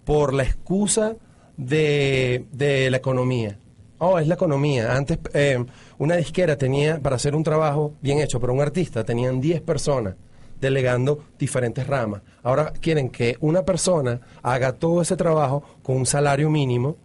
[0.05, 1.16] por la excusa
[1.57, 2.45] de,
[2.91, 3.57] la economía.
[3.99, 4.95] Oh, es la economía.
[4.95, 5.64] Antes eh,
[5.97, 10.16] una disquera tenía, para hacer un trabajo bien hecho, pero un artista tenían 10 personas
[10.59, 12.22] delegando diferentes ramas.
[12.41, 16.97] Ahora quieren que una persona haga todo ese trabajo con un salario mínimo.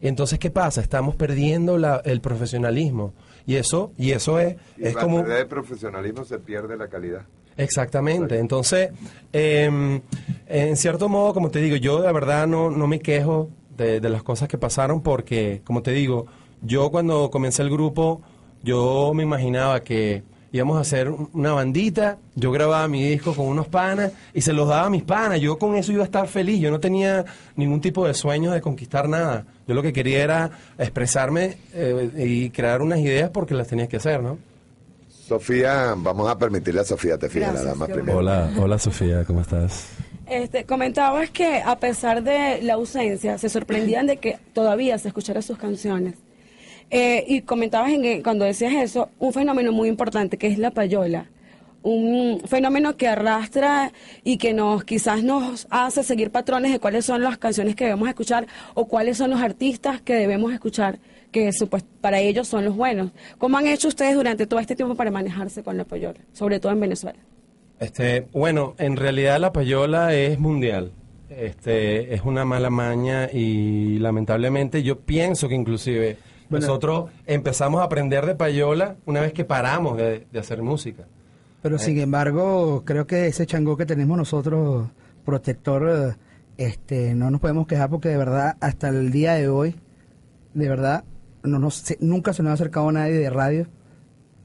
[0.00, 0.80] Entonces, ¿qué pasa?
[0.80, 3.12] Estamos perdiendo la- el profesionalismo.
[3.46, 5.20] Y eso, y eso es, Y es la como...
[5.20, 7.22] el profesionalismo se pierde la calidad.
[7.56, 8.38] Exactamente.
[8.38, 8.90] Entonces,
[9.32, 10.00] em,
[10.46, 14.08] en cierto modo, como te digo, yo de verdad no, no me quejo de, de
[14.08, 16.26] las cosas que pasaron porque, como te digo,
[16.62, 18.22] yo cuando comencé el grupo,
[18.62, 20.22] yo me imaginaba que
[20.54, 24.68] íbamos a hacer una bandita, yo grababa mi disco con unos panas y se los
[24.68, 25.40] daba a mis panas.
[25.40, 26.60] Yo con eso iba a estar feliz.
[26.60, 27.24] Yo no tenía
[27.56, 29.44] ningún tipo de sueño de conquistar nada.
[29.66, 33.96] Yo lo que quería era expresarme eh, y crear unas ideas porque las tenía que
[33.96, 34.38] hacer, ¿no?
[35.08, 38.18] Sofía, vamos a permitirle a Sofía, te fijas, dama qué primero.
[38.18, 39.88] Hola, hola Sofía, ¿cómo estás?
[40.26, 45.42] Este, comentabas que a pesar de la ausencia, se sorprendían de que todavía se escucharan
[45.42, 46.14] sus canciones.
[46.90, 51.26] Eh, y comentabas en cuando decías eso, un fenómeno muy importante que es la payola.
[51.82, 57.22] Un fenómeno que arrastra y que nos quizás nos hace seguir patrones de cuáles son
[57.22, 60.98] las canciones que debemos escuchar o cuáles son los artistas que debemos escuchar,
[61.30, 63.10] que supuest- para ellos son los buenos.
[63.36, 66.72] ¿Cómo han hecho ustedes durante todo este tiempo para manejarse con la payola, sobre todo
[66.72, 67.18] en Venezuela?
[67.80, 70.92] Este, bueno, en realidad la payola es mundial.
[71.28, 76.16] Este, es una mala maña y lamentablemente yo pienso que inclusive
[76.58, 76.66] Bueno.
[76.66, 81.04] nosotros empezamos a aprender de payola una vez que paramos de, de hacer música.
[81.62, 84.88] Pero sin embargo, creo que ese chango que tenemos nosotros,
[85.24, 86.16] protector, eh,
[86.56, 89.74] este, no nos podemos quejar porque de verdad, hasta el día de hoy,
[90.52, 91.04] de verdad,
[91.42, 93.66] no nos, nunca se nos ha acercado nadie de radio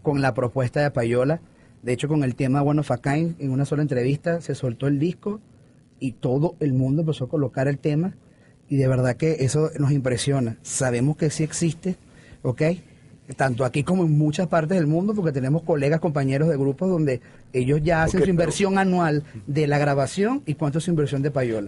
[0.01, 1.41] con la propuesta de Payola.
[1.83, 4.87] De hecho, con el tema One of a Kind, en una sola entrevista, se soltó
[4.87, 5.39] el disco
[5.99, 8.15] y todo el mundo empezó a colocar el tema.
[8.69, 10.57] Y de verdad que eso nos impresiona.
[10.61, 11.95] Sabemos que sí existe,
[12.43, 12.61] ¿ok?
[13.35, 17.21] Tanto aquí como en muchas partes del mundo, porque tenemos colegas, compañeros de grupos donde
[17.53, 21.21] ellos ya hacen su pero- inversión anual de la grabación y cuánto es su inversión
[21.21, 21.67] de Payola.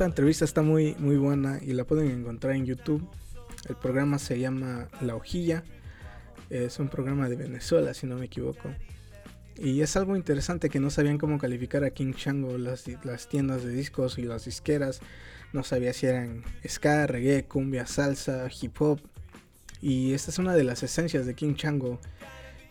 [0.00, 3.06] Esta entrevista está muy, muy buena y la pueden encontrar en YouTube.
[3.68, 5.62] El programa se llama La Hojilla.
[6.48, 8.70] Es un programa de Venezuela, si no me equivoco.
[9.58, 13.62] Y es algo interesante que no sabían cómo calificar a King Chango las, las tiendas
[13.62, 15.00] de discos y las disqueras.
[15.52, 19.02] No sabía si eran ska, reggae, cumbia, salsa, hip hop.
[19.82, 22.00] Y esta es una de las esencias de King Chango.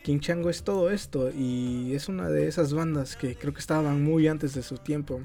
[0.02, 4.04] King Chango es todo esto y es una de esas bandas que creo que estaban
[4.04, 5.22] muy antes de su tiempo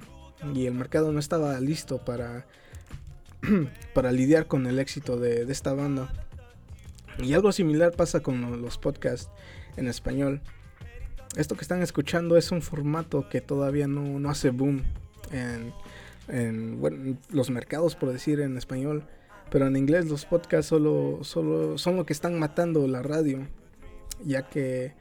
[0.55, 2.47] y el mercado no estaba listo para,
[3.95, 6.13] para lidiar con el éxito de, de esta banda.
[7.19, 9.31] Y algo similar pasa con lo- los podcasts
[9.77, 10.41] en español.
[11.37, 14.83] Esto que están escuchando es un formato que todavía no, no hace boom
[15.33, 15.73] en,
[16.29, 19.05] en, bueno, los mercados, por decir en español.
[19.51, 23.47] Pero en inglés los podcasts solo, solo son lo que están matando la radio.
[24.25, 24.95] Ya que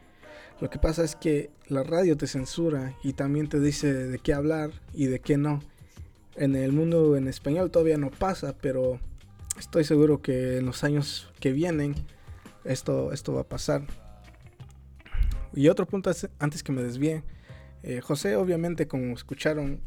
[0.64, 4.34] lo que pasa es que la radio te censura y también te dice de qué
[4.34, 5.60] hablar y de qué no.
[6.38, 8.98] En el mundo en español todavía no pasa, pero
[9.60, 11.96] estoy seguro que en los años que vienen
[12.64, 13.84] esto, esto va a pasar.
[15.54, 17.24] Y otro punto es- antes que me desvíe.
[17.84, 19.82] eh, José obviamente como escucharon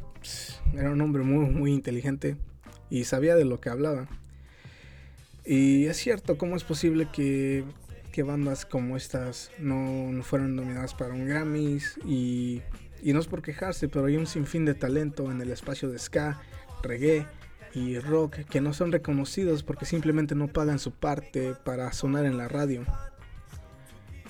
[0.74, 2.36] era un hombre muy, muy inteligente
[2.90, 4.08] y sabía de lo que hablaba.
[5.46, 7.64] Y es cierto, ¿cómo es posible que,
[8.16, 11.98] que bandas como estas no, fueron nominadas para un Grammys?
[12.06, 12.62] Y,
[13.04, 16.40] no es por quejarse, pero hay un sinfín de talento en el espacio de ska,
[16.82, 17.26] reggae
[17.74, 22.38] y rock que no son reconocidos porque simplemente no pagan su parte para sonar en
[22.38, 22.86] la radio.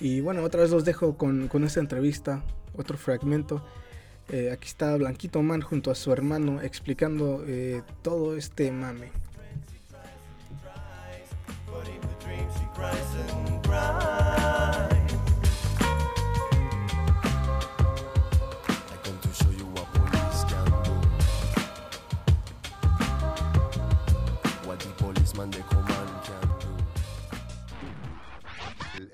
[0.01, 2.43] Y bueno, otra vez los dejo con, con esta entrevista,
[2.75, 3.65] otro fragmento.
[4.27, 9.11] Eh, aquí está Blanquito Man junto a su hermano explicando eh, todo este mame.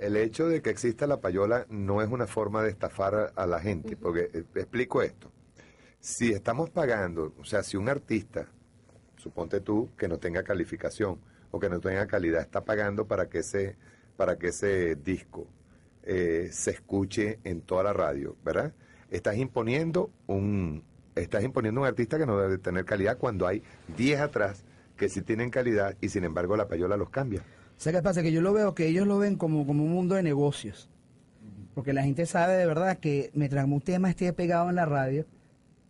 [0.03, 3.61] El hecho de que exista la payola no es una forma de estafar a la
[3.61, 5.32] gente, porque eh, explico esto.
[6.01, 8.49] Si estamos pagando, o sea, si un artista,
[9.16, 13.39] suponte tú, que no tenga calificación o que no tenga calidad, está pagando para que
[13.39, 13.78] ese,
[14.16, 15.47] para que ese disco
[16.03, 18.74] eh, se escuche en toda la radio, ¿verdad?
[19.09, 20.84] Estás imponiendo un,
[21.16, 23.64] estás imponiendo un artista que no debe tener calidad cuando hay
[23.95, 24.64] 10 atrás
[24.97, 27.43] que sí tienen calidad y sin embargo la payola los cambia.
[27.78, 28.22] ¿Sabes qué pasa?
[28.22, 30.89] Que yo lo veo que ellos lo ven como, como un mundo de negocios.
[31.74, 35.26] Porque la gente sabe de verdad que mientras un tema esté pegado en la radio,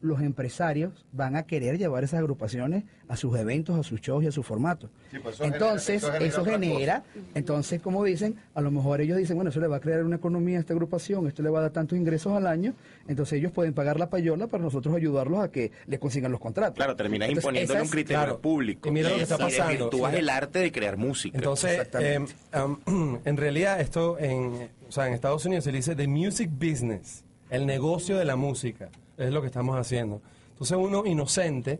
[0.03, 4.27] los empresarios van a querer llevar esas agrupaciones a sus eventos, a sus shows y
[4.27, 4.89] a sus formatos.
[5.11, 7.03] Sí, pues eso genera- entonces, eso genera eso otra genera,
[7.35, 10.17] entonces, como dicen, a lo mejor ellos dicen, bueno, eso le va a crear una
[10.17, 12.73] economía a esta agrupación, esto le va a dar tantos ingresos al año,
[13.07, 16.75] entonces ellos pueden pagar la payola para nosotros ayudarlos a que le consigan los contratos.
[16.75, 18.39] Claro, terminas Entonces, imponiéndole un criterio claro.
[18.39, 18.89] público.
[18.89, 19.89] Y mira lo que está pasando.
[19.93, 20.17] Mira.
[20.19, 21.37] el arte de crear música.
[21.37, 22.33] Entonces, Exactamente.
[22.51, 26.07] eh, um, en realidad esto en, o sea, en Estados Unidos se le dice the
[26.07, 30.21] music business, el negocio de la música, es lo que estamos haciendo.
[30.49, 31.79] Entonces uno inocente,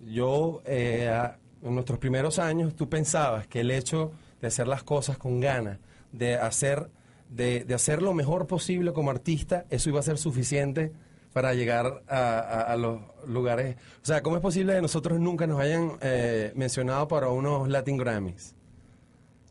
[0.00, 1.10] yo eh,
[1.62, 5.78] en nuestros primeros años tú pensabas que el hecho de hacer las cosas con ganas,
[6.12, 6.90] de hacer,
[7.28, 10.92] de, de hacer lo mejor posible como artista, eso iba a ser suficiente
[11.32, 13.76] para llegar a los lugares.
[14.02, 17.96] O sea, ¿cómo es posible que nosotros nunca nos hayan eh, mencionado para unos Latin
[17.96, 18.54] Grammys?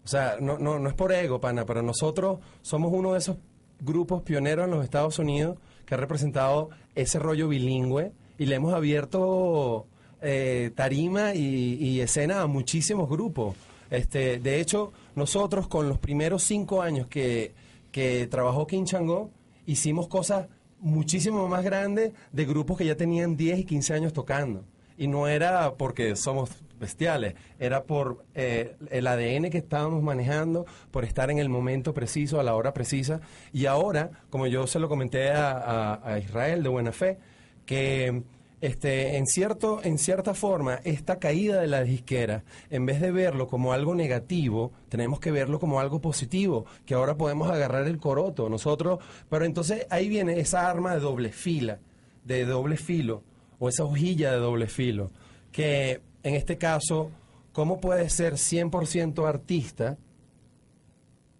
[0.03, 3.37] O sea, no, no, no es por ego, pana, pero nosotros somos uno de esos
[3.79, 5.57] grupos pioneros en los Estados Unidos
[5.91, 9.87] que ha representado ese rollo bilingüe y le hemos abierto
[10.21, 13.57] eh, tarima y, escena a muchísimos grupos.
[13.89, 17.51] Este, de hecho, nosotros con los primeros cinco años que,
[17.91, 19.31] que trabajó King Chango,
[19.65, 20.47] hicimos cosas
[20.79, 24.63] muchísimo más grandes de grupos que ya tenían 10 y 15 años tocando.
[24.97, 26.51] Y no era porque somos
[26.81, 32.41] bestiales, era por eh, el ADN que estábamos manejando, por estar en el momento preciso,
[32.41, 33.21] a la hora precisa.
[33.53, 37.19] Y ahora, como yo se lo comenté a, Israel de buena fe,
[37.65, 38.23] que
[38.59, 43.47] este, en, cierto, en cierta forma, esta caída de la disquera, en vez de verlo
[43.47, 48.49] como algo negativo, tenemos que verlo como algo positivo, que ahora podemos agarrar el coroto
[48.49, 51.79] nosotros, pero entonces ahí viene esa arma de doble fila,
[52.25, 53.23] de doble filo,
[53.59, 55.11] o esa hojilla de doble filo,
[55.51, 57.11] que en este caso,
[57.51, 59.97] ¿cómo puede ser 100% artista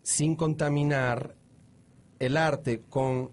[0.04, 1.36] sin contaminar
[2.20, 3.32] el arte con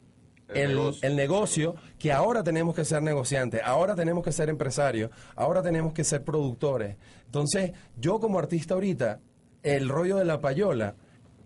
[0.49, 1.09] El el, negocio.
[1.09, 5.93] el negocio, que ahora tenemos que ser negociantes, ahora tenemos que ser empresarios, ahora tenemos
[5.93, 6.97] que ser productores.
[7.27, 9.21] Entonces, yo como artista ahorita,
[9.63, 10.95] el rollo de la payola,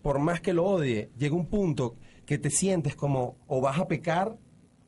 [0.02, 1.96] por más que lo odie, llega un punto
[2.26, 4.36] que te sientes como o vas a pecar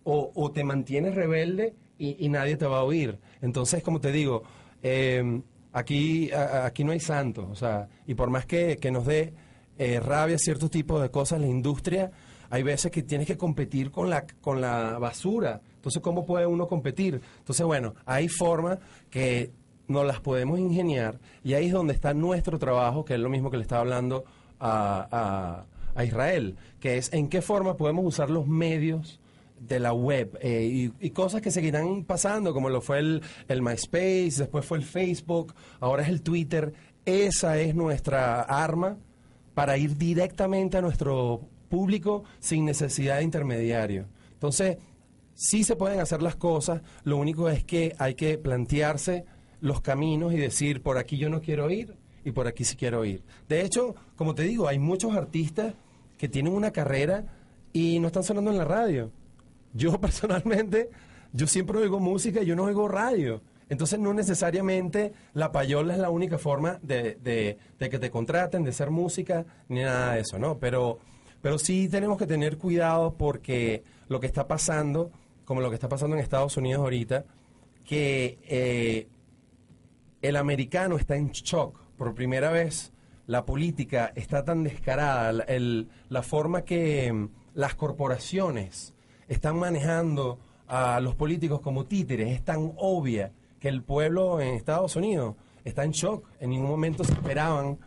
[0.05, 3.19] o, o te mantienes rebelde y, y nadie te va a oír.
[3.41, 4.45] Entonces, como te digo,
[4.85, 5.41] eh,
[5.73, 9.35] aquí, aquí no hay santos, o sea, y por más que, que nos dé
[9.79, 12.13] eh, rabia ciertos tipos de cosas, la industria,
[12.51, 15.61] hay veces que tienes que competir con la, con la basura.
[15.75, 17.21] Entonces, ¿cómo puede uno competir?
[17.39, 18.79] Entonces, bueno, hay formas
[19.11, 19.51] que
[19.89, 23.51] nos las podemos ingeniar y ahí es donde está nuestro trabajo, que es lo mismo
[23.51, 24.25] que le estaba hablando
[24.61, 25.67] a, a-
[25.97, 29.21] a Israel, que es en qué forma podemos usar los medios
[29.67, 33.63] de la web eh, y, y cosas que seguirán pasando, como lo fue el, el
[33.63, 36.73] MySpace, después fue el Facebook, ahora es el Twitter.
[37.05, 38.97] Esa es nuestra arma
[39.55, 44.07] para ir directamente a nuestro público sin necesidad de intermediario.
[44.33, 44.79] Entonces,
[45.35, 49.25] sí se pueden hacer las cosas, lo único es que hay que plantearse
[49.61, 53.05] los caminos y decir, por aquí yo no quiero ir y por aquí sí quiero
[53.05, 53.23] ir.
[53.49, 55.75] De hecho, como te digo, hay muchos artistas
[56.19, 57.25] que tienen una carrera
[57.73, 59.11] y no están sonando en la radio.
[59.75, 60.89] Yo personalmente,
[61.33, 63.43] yo siempre oigo música y yo no oigo radio.
[63.69, 68.91] Entonces no necesariamente la payola es la única forma de, que te contraten, de hacer
[68.91, 70.59] música, ni nada de eso, ¿no?
[70.59, 70.99] Pero,
[71.43, 75.11] pero sí tenemos que tener cuidado porque lo que está pasando,
[75.45, 77.25] como lo que está pasando en Estados Unidos ahorita,
[77.85, 79.09] que eh,
[80.23, 81.79] el americano está en shock.
[81.97, 82.93] Por primera vez,
[83.27, 88.95] la política está tan descarada, el- la forma que las corporaciones
[89.29, 94.97] están manejando a los políticos como títeres es tan obvia que el pueblo en Estados
[94.97, 96.29] Unidos está en shock.
[96.41, 97.79] En ningún momento se esperaban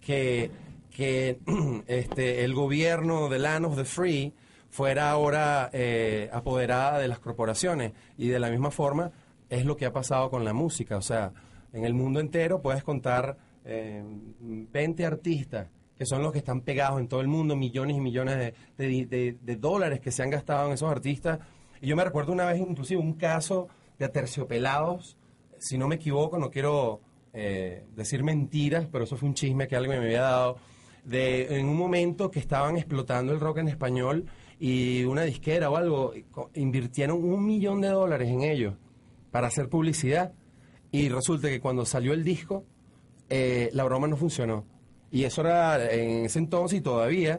[0.00, 0.50] que,
[0.90, 1.38] que
[1.86, 4.34] este, el gobierno de Land of the Free
[4.68, 7.92] fuera ahora eh, apoderada de las corporaciones.
[8.18, 9.10] Y de la misma forma
[9.48, 10.96] es lo que ha pasado con la música.
[10.96, 11.32] O sea,
[11.72, 14.02] en el mundo entero puedes contar eh,
[14.40, 15.68] 20 artistas
[16.02, 19.06] que son los que están pegados en todo el mundo, millones y millones de, de-
[19.06, 21.38] de- de dólares que se han gastado en esos artistas.
[21.80, 23.68] Y yo me recuerdo una vez inclusive un caso
[24.00, 25.16] de aterciopelados,
[25.58, 27.00] si no me equivoco, no quiero
[27.32, 30.56] eh, decir mentiras, pero eso fue un chisme que alguien me había dado,
[31.04, 34.26] de en un momento que estaban explotando el rock en español
[34.58, 36.12] y una disquera o algo,
[36.54, 38.74] invirtieron un millón de dólares en ellos
[39.30, 40.32] para hacer publicidad
[40.90, 42.64] y resulta que cuando salió el disco,
[43.28, 44.64] eh, la broma no funcionó.
[45.12, 47.38] Y eso era en ese entonces y todavía.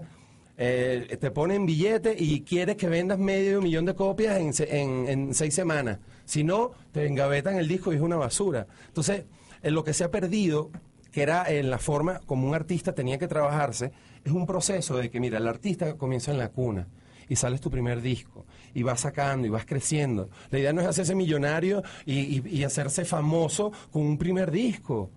[0.55, 5.34] eh, te ponen billete y quieres que vendas medio millón de copias en, en- en
[5.34, 5.97] seis semanas.
[6.26, 8.67] Si no, te engavetan el disco y es una basura.
[8.88, 9.26] Entonces,
[9.63, 10.69] en lo que se ha perdido,
[11.11, 13.91] que era en la forma como un artista tenía que trabajarse,
[14.24, 16.88] es un proceso de que, mira, el artista comienza en la cuna
[17.28, 18.45] y sales tu primer disco
[18.76, 20.30] y vas sacando y vas creciendo.
[20.51, 25.09] La idea no es hacerse millonario y- y hacerse famoso con un primer disco.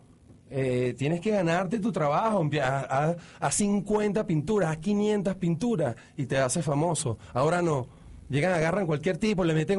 [0.50, 2.40] Eh, tienes que ganarte tu trabajo,
[2.88, 7.18] a- a 50 pinturas, a 500 pinturas y te haces famoso.
[7.34, 7.88] Ahora no.
[8.28, 9.78] Llegan, agarran cualquier tipo, le meten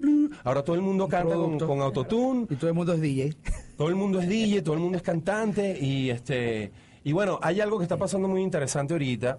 [0.00, 0.30] blu.
[0.44, 2.46] Ahora todo el mundo canta con, con autotune.
[2.50, 3.34] Y todo el mundo es DJ.
[3.76, 6.70] Todo el mundo es DJ, todo el mundo es cantante y este
[7.04, 9.38] y bueno, hay algo que está pasando muy interesante ahorita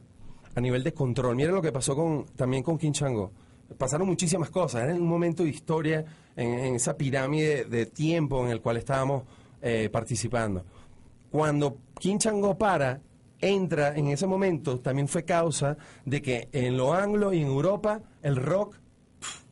[0.56, 1.36] a nivel de control.
[1.36, 3.32] Miren lo que pasó con también con King Chango.
[3.78, 6.06] Pasaron muchísimas cosas, era un momento de historia
[6.36, 9.24] en, en esa pirámide de tiempo en el cual estábamos
[9.62, 10.64] eh, participando.
[11.32, 13.02] Cuando King Chango para,
[13.40, 18.02] entra en ese momento, también fue causa de que en lo anglo y en Europa
[18.22, 18.76] el rock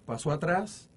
[0.06, 0.90] pasó atrás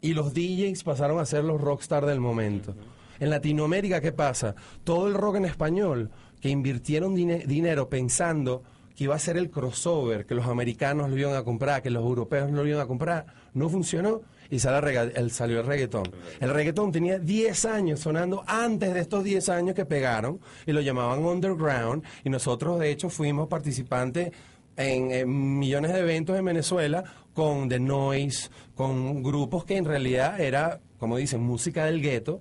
[0.00, 2.74] y los DJs pasaron a ser los rockstar del momento.
[3.20, 4.54] En Latinoamérica, ¿qué pasa?
[4.82, 6.10] Todo el rock en español,
[6.40, 8.64] que invirtieron dine- dinero pensando
[8.94, 12.04] que iba a ser el crossover, que los americanos lo iban a comprar, que los
[12.04, 16.04] europeos no lo iban a comprar, no funcionó y salió el reggaetón.
[16.40, 20.80] El reggaetón tenía 10 años sonando antes de estos 10 años que pegaron y lo
[20.80, 24.32] llamaban underground y nosotros de hecho fuimos participantes
[24.76, 30.40] en, en millones de eventos en Venezuela con The Noise, con grupos que en realidad
[30.40, 32.40] era, como dicen, música del gueto,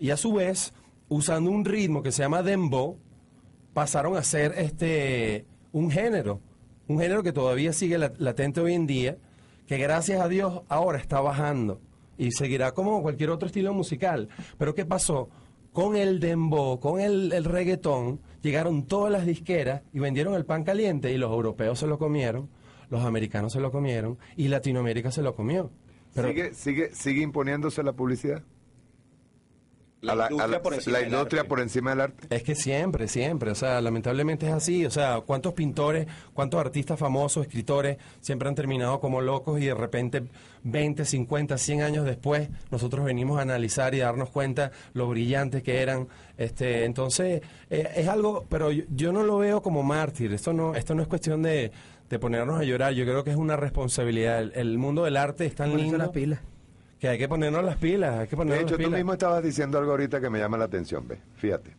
[0.00, 0.74] y a su vez,
[1.08, 2.98] usando un ritmo que se llama dembow,
[3.72, 6.40] pasaron a ser este un género,
[6.88, 9.18] un género que todavía sigue lat- latente hoy en día,
[9.66, 11.80] que gracias a Dios ahora está bajando
[12.16, 14.28] y seguirá como cualquier otro estilo musical.
[14.56, 15.28] Pero ¿qué pasó?
[15.72, 17.44] Con el dembow, con el, el
[18.42, 22.48] llegaron todas las disqueras y vendieron el pan caliente y los europeos se lo comieron,
[22.90, 25.70] los americanos se lo comieron y Latinoamérica se lo comió.
[26.14, 28.44] ¿Sigue, sigue, ¿Sigue imponiéndose la publicidad?
[30.04, 31.48] La A la- a industria la- por encima la del industria arte.
[31.48, 32.26] por encima del arte.
[32.36, 36.98] Es que siempre, siempre, o sea, lamentablemente es así, o sea, cuántos pintores, cuántos artistas
[36.98, 40.22] famosos, escritores, siempre han terminado como locos y de repente
[40.62, 45.82] 20, 50, 100 años después nosotros venimos a analizar y darnos cuenta lo brillantes que
[45.82, 50.52] eran, este, entonces eh, es algo, pero yo, yo no lo veo como mártir, esto
[50.52, 51.70] no, esto no es cuestión de,
[52.08, 55.46] de ponernos a llorar, yo creo que es una responsabilidad, el, el mundo del arte
[55.46, 56.40] es tan lindo las pilas.
[57.04, 59.44] Que hay que ponernos las pilas, hay que De ponernos hecho, las tú mismo estabas
[59.44, 61.76] diciendo algo ahorita que me llama la atención, ve, fíjate.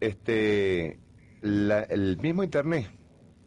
[0.00, 0.98] Este,
[1.40, 2.90] la- el mismo Internet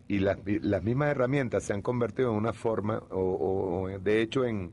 [0.08, 4.72] y las, las mismas herramientas se han convertido en una forma, o, de hecho en,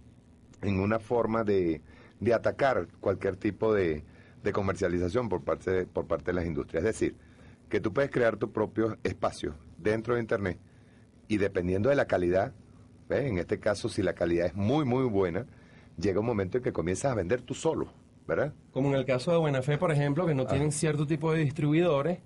[0.63, 1.83] en una forma de,
[2.21, 4.03] de atacar cualquier tipo de,
[4.43, 6.85] de comercialización por parte, de- por parte de las industrias.
[6.85, 7.17] Es decir,
[7.69, 10.59] que tú puedes crear tu propio espacio dentro de Internet
[11.29, 12.55] y dependiendo de la calidad,
[13.11, 13.27] ¿ves?
[13.27, 15.45] en este caso si la calidad es muy, muy buena,
[15.99, 17.89] llega un momento en que comienzas a vender tú solo,
[18.27, 18.55] ¿verdad?
[18.73, 21.41] Como en el caso de Buena Fe, por ejemplo, que no tienen cierto tipo de
[21.41, 22.19] distribuidores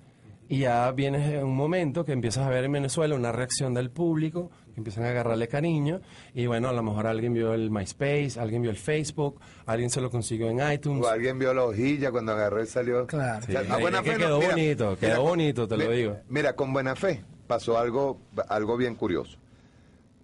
[0.49, 4.51] y ya viene un momento que empiezas a ver en Venezuela una reacción del público,
[4.74, 6.03] que empiezan a agarrarle cariño
[6.35, 10.03] y bueno, a lo mejor alguien vio el MySpace, alguien vio el Facebook, alguien se
[10.03, 11.03] lo consiguió en iTunes.
[11.03, 13.07] O alguien vio la hojilla cuando agarró y salió.
[13.07, 13.39] Claro.
[13.43, 16.18] O sea, Sí, a buena que fe, quedó bonito, quedó bonito, te lo digo.
[16.28, 19.39] Mira, con buena fe pasó algo, algo bien curioso.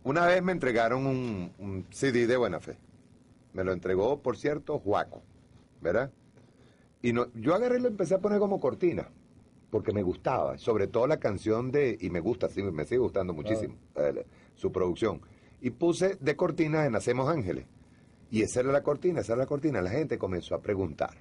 [0.03, 2.79] Una vez me entregaron un, un CD de buena fe.
[3.53, 5.23] Me lo entregó, por cierto, Juaco,
[5.81, 6.11] ¿verdad?
[7.03, 9.09] Y no, yo agarré y lo empecé a poner como cortina,
[9.71, 13.33] porque me gustaba, sobre todo la canción de, y me gusta, sí, me sigue gustando
[13.33, 14.25] muchísimo eh,
[14.55, 15.21] su producción.
[15.61, 17.67] Y puse de cortina de Nacemos Ángeles.
[18.31, 19.83] Y esa era la cortina, esa era la cortina.
[19.83, 21.15] La gente comenzó a preguntar,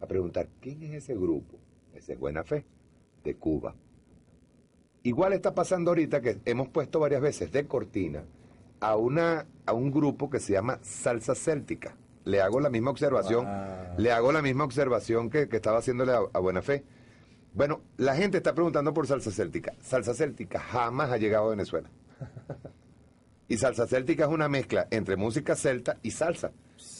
[0.00, 1.58] a preguntar, ¿quién es ese grupo?
[1.94, 2.66] Ese es Buena Fe,
[3.22, 3.74] de Cuba.
[5.06, 8.24] Igual está pasando ahorita que hemos puesto varias veces de cortina
[8.80, 11.96] a una a un grupo que se llama salsa céltica.
[12.24, 13.98] Le hago la misma observación, Wow.
[13.98, 16.82] le hago la misma observación que, que estaba haciéndole a, a Buena Fe.
[17.54, 19.74] Bueno, la gente está preguntando por salsa céltica.
[19.80, 21.88] Salsa céltica jamás ha llegado a Venezuela.
[23.48, 26.50] Y salsa céltica es una mezcla entre música celta y salsa.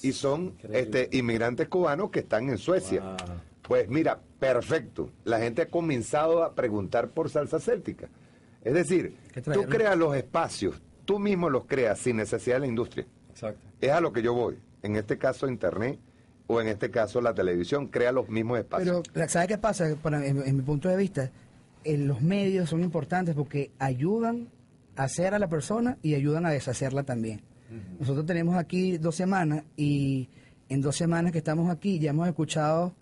[0.03, 3.17] Y son este, inmigrantes cubanos que están en Suecia.
[3.67, 5.11] Pues mira, perfecto.
[5.25, 8.09] La gente ha comenzado a preguntar por salsa céltica.
[8.63, 9.17] Es decir,
[9.53, 13.07] tú creas los espacios, tú mismo los creas sin necesidad de la industria.
[13.31, 13.61] Exacto.
[13.81, 14.59] Es a lo que yo voy.
[14.83, 15.99] En este caso, Internet
[16.47, 19.03] o en este caso, la televisión crea los mismos espacios.
[19.13, 19.87] Pero, ¿sabes qué pasa?
[20.01, 21.31] Para- en, en mi punto de vista,
[21.83, 24.49] eh, los medios son importantes porque ayudan
[24.95, 27.43] a hacer a la persona y ayudan a deshacerla también.
[27.99, 30.29] Nosotros tenemos aquí dos semanas y
[30.69, 32.95] en dos semanas que estamos aquí ya hemos escuchado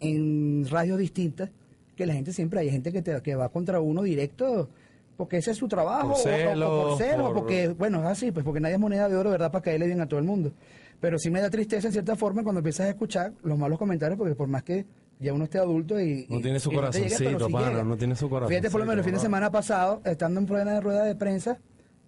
[0.00, 1.50] en radios distintas
[1.96, 4.68] que la gente siempre hay gente que, te, que va contra uno directo
[5.16, 8.00] porque ese es su trabajo Por o- o- o, celos, por celos, por- porque bueno
[8.00, 10.18] es así pues porque nadie es moneda de oro verdad para caerle bien a todo
[10.18, 10.52] el mundo.
[11.00, 14.18] Pero sí me da tristeza en cierta forma cuando empiezas a escuchar los malos comentarios
[14.18, 14.84] porque por más que
[15.18, 17.84] ya uno esté adulto y No y- tiene su corazoncito, pero sí llega.
[17.84, 20.72] no tiene su fíjate por lo menos el fin de semana pasado estando en plena
[20.74, 21.58] de rueda de prensa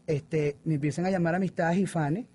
[0.07, 2.27] este me empiezan a llamar amistades y fanes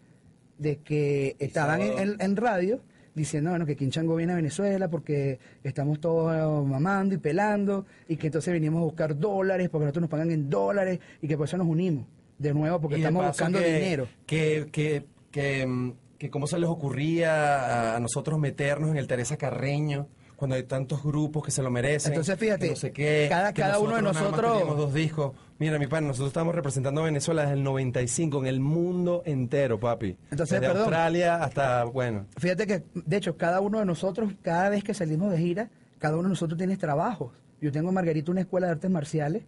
[0.60, 2.80] de que estaban en, en- en radio
[3.18, 8.16] diciendo bueno que Quinchango viene a Venezuela porque estamos todos eh, mamando y pelando y
[8.16, 11.48] que entonces venimos a buscar dólares porque nosotros nos pagan en dólares y que por
[11.48, 12.06] eso nos unimos
[12.38, 14.08] de nuevo porque Y estamos buscando que- dinero.
[14.28, 19.38] Que, que, que, mm, que cómo se les ocurría a nosotros meternos en el Teresa
[19.38, 20.08] Carreño
[20.38, 22.14] cuando hay tantos grupos que se lo merecen.
[22.14, 25.34] Entonces, fíjate, que no sé qué, cada- que cada uno de nosotros- teníamos dos discos.
[25.60, 29.80] Mira, mi pan, nosotros estamos representando a Venezuela desde el 95 en el mundo entero,
[29.80, 30.16] papi.
[30.32, 30.84] Entonces, desde perdón.
[30.84, 32.28] Australia hasta, bueno.
[32.38, 36.14] Fíjate que, de hecho, cada uno de nosotros, cada vez que salimos de gira, cada
[36.16, 37.32] uno de nosotros tiene trabajos.
[37.60, 39.44] Yo tengo en Margarita una escuela de artes marciales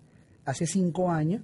[0.45, 1.43] hace cinco años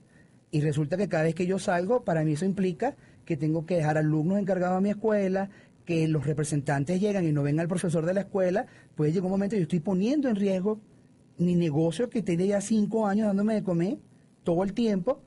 [0.50, 3.76] y resulta que cada vez que yo salgo, para mí eso implica que tengo que
[3.76, 5.50] dejar alumnos encargados a mi escuela,
[5.86, 8.66] que los representantes llegan y no ven al profesor de la escuela,
[8.96, 10.80] pues llega un momento que yo estoy poniendo en riesgo
[11.38, 13.98] mi negocio que tiene ya cinco años dándome de comer
[14.44, 15.20] todo el tiempo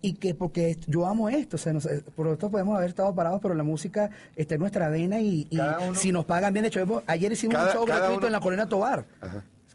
[0.00, 3.12] y que porque yo amo esto, o sea, no sé, por esto podemos haber estado
[3.14, 6.62] parados, pero la música está en nuestra vena y, y uno- si nos pagan bien,
[6.62, 9.04] de hecho, ayer hicimos Cada- un show gratuito uno- en la Colina Tobar,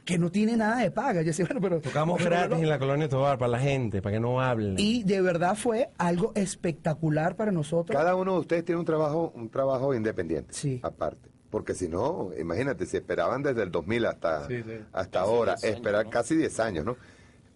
[0.06, 1.22] que no tiene nada de paga.
[1.22, 4.02] Yo decía, bueno, pero Tocamos pero gratis no- en la colonia Tobar para la gente,
[4.02, 4.76] para que no hablen.
[4.78, 7.96] y de verdad fue algo espectacular para nosotros.
[7.98, 10.80] Cada uno de ustedes tiene un trabajo, un trabajo independiente, Sí.
[10.84, 11.30] aparte.
[11.50, 14.72] Porque si no, imagínate, si esperaban desde el 2000 hasta, Sí, sí.
[14.92, 16.98] hasta ahora, esperar casi 10 años, ¿no?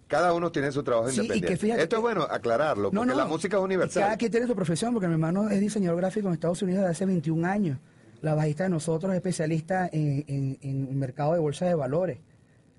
[0.07, 1.57] Cada uno tiene su trabajo Sí, y que independiente.
[1.57, 4.03] fíjate Esto es que- bueno aclararlo, porque la música es universal.
[4.03, 6.91] Cada quien tiene su profesión, porque mi hermano es diseñador gráfico en Estados Unidos desde
[6.91, 7.79] hace 21 años.
[8.21, 12.19] La bajista de nosotros es especialista en, en, en mercado de bolsas de valores.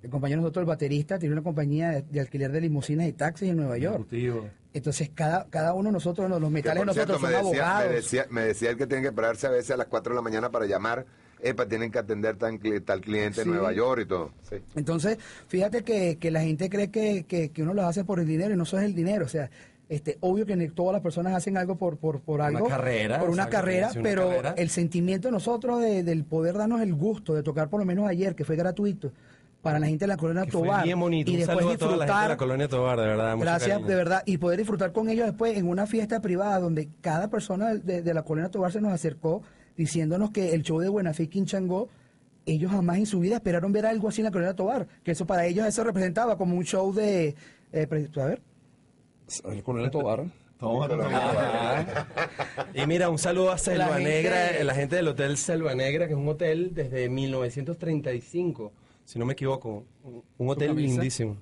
[0.03, 3.49] El compañero nosotros, el baterista, tiene una compañía de, de alquiler de limusinas y taxis
[3.51, 3.97] en Nueva York.
[3.97, 4.49] Ejecutivo.
[4.73, 7.89] Entonces, cada, cada uno de nosotros, los metales cierto, nosotros me son decía, abogados.
[7.91, 10.17] me, decía, me decía el que tiene que pararse a veces a las 4 de
[10.17, 11.05] la mañana para llamar,
[11.43, 13.49] epa, tienen que atender tan, tal cliente Sí.
[13.49, 14.31] en Nueva York y todo.
[14.49, 14.57] Sí.
[14.77, 15.19] Entonces,
[15.49, 18.55] fíjate que, que la gente cree que, que, que uno lo hace por el dinero
[18.55, 19.25] y no eso es el dinero.
[19.25, 19.51] O sea,
[19.89, 22.69] este, obvio que todas las personas hacen algo por, por, por algo.
[22.69, 24.55] carrera, Por una carrera, una pero carrera.
[24.59, 28.07] el sentimiento de nosotros de- del poder darnos el gusto de tocar por lo menos
[28.07, 29.13] ayer, que fue gratuito,
[29.63, 30.85] para la gente de la colonia Que fue Tobar.
[30.85, 31.31] bien bonito.
[31.31, 32.29] Y Un después saludo a toda la gente de disfrutar.
[32.31, 33.37] la colonia Tobar, de verdad.
[33.39, 33.89] Gracias, cariño.
[33.89, 34.23] de verdad.
[34.27, 38.03] Y poder disfrutar con ellos después en una fiesta privada donde cada persona de, de-
[38.03, 39.43] de la colonia Tobar se nos acercó
[39.77, 41.89] diciéndonos que el show de Buenafé Quinchangó,
[42.47, 44.87] ellos jamás en su vida esperaron ver algo así en la colonia Tobar.
[45.05, 47.35] Que eso para ellos eso representaba como un show de...
[47.73, 48.41] eh, a ver.
[49.45, 50.25] El coronel Tobar.
[52.75, 55.75] Y mira, un saludo a Selva La gente- Negra, eh, la gente del Hotel Selva
[55.75, 58.73] Negra, que es un hotel desde 1935,
[59.09, 59.87] si no me equivoco.
[60.05, 61.39] Un- hotel lindísimo.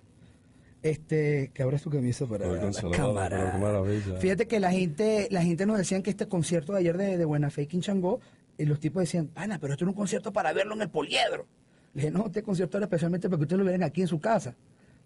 [0.82, 3.36] Este, que abras tu camisa para Ay, la cámara.
[3.38, 4.16] pero qué maravilla.
[4.20, 7.24] Fíjate que la gente, la gente nos decían que este concierto de ayer de, de
[7.24, 8.20] Buenafé Quinchangó,
[8.56, 11.46] y los tipos decían, pana, pero esto era un concierto para verlo en el poliedro.
[11.92, 14.20] Le dije, no, este concierto era especialmente para que ustedes lo vieran aquí en su
[14.20, 14.54] casa.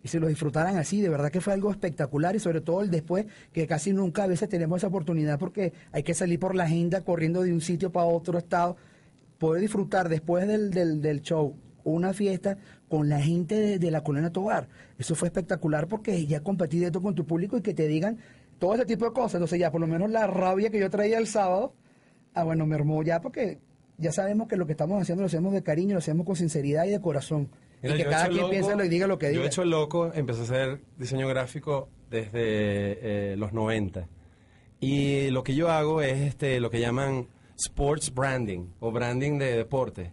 [0.02, 2.90] Y se lo disfrutaran así, de verdad que fue algo espectacular y sobre todo el
[2.90, 6.64] después, que casi nunca a veces tenemos esa oportunidad porque hay que salir por la
[6.64, 8.76] agenda corriendo de un sitio para otro estado,
[9.38, 11.54] poder disfrutar después del, del, del show
[11.90, 12.56] una fiesta
[12.88, 14.68] con la gente de, de la colonia Tobar.
[14.98, 18.18] Eso fue espectacular porque ya compartí de esto con tu público y que te digan
[18.58, 19.34] todo ese tipo de cosas.
[19.34, 21.74] Entonces ya por lo menos la rabia que yo traía el sábado,
[22.34, 23.58] ah bueno, me armó ya porque
[23.98, 26.84] ya sabemos que lo que estamos haciendo lo hacemos de cariño, lo hacemos con sinceridad
[26.86, 27.50] y de corazón.
[27.82, 29.44] Mira, y que yo he cada quien piense lo y diga lo que Yo diga.
[29.44, 32.32] he hecho el loco, empecé a hacer diseño gráfico desde
[33.32, 34.06] eh, los 90.
[34.80, 37.28] Y lo que yo hago es este lo que llaman
[37.58, 40.12] sports branding o branding de deporte.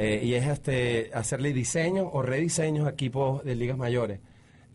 [0.00, 4.20] Eh, y es este hacerle diseños o rediseños a equipos de ligas mayores.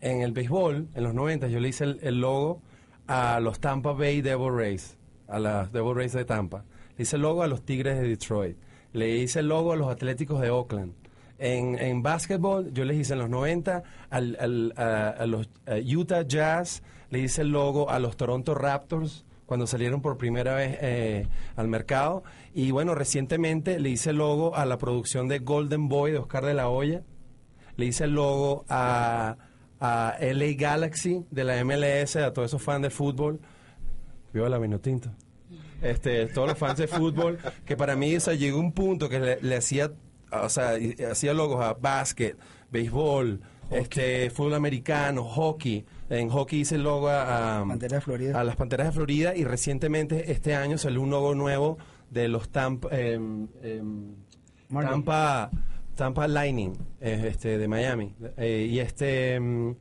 [0.02, 2.60] En el béisbol, en los 90, yo le hice el, logo
[3.06, 6.64] a los Tampa Bay Devil Rays, a las Devil Rays de Tampa.
[6.98, 8.58] Le hice el logo a los Tigres de Detroit.
[8.92, 10.92] Le hice el logo a los Atléticos de Oakland.
[11.38, 15.48] En, en básquetbol, yo les hice en los 90 al, al- a, los
[15.96, 20.78] Utah Jazz, le hice el logo a los Toronto Raptors cuando salieron por primera vez
[20.80, 22.22] eh, al mercado.
[22.54, 26.44] Y bueno, recientemente le hice el logo a la producción de Golden Boy de Oscar
[26.44, 27.02] de la Hoya.
[27.76, 29.36] Le hice el logo a,
[29.80, 33.40] a LA Galaxy de la MLS, a todos esos fans de fútbol.
[34.32, 35.10] Viva la Vinotinto.
[35.82, 39.20] Este, todos los fans de fútbol, que para mí o sea, llegó un punto que
[39.20, 39.92] le, le hacía,
[40.32, 40.78] o sea,
[41.10, 42.38] hacía logos a básquet,
[42.70, 43.40] béisbol,
[43.70, 45.84] este, fútbol americano, hockey.
[46.10, 48.40] En hockey hice el logo a, a- Panteras de Florida.
[48.40, 51.78] a las Panteras de Florida y recientemente este año salió un logo nuevo
[52.10, 54.14] de los Tampa, em, em,
[54.68, 54.92] Marlins.
[54.92, 55.50] Tampa,
[55.94, 58.14] Tampa Lightning eh, este, de Miami.
[58.36, 59.74] Eh, y este em,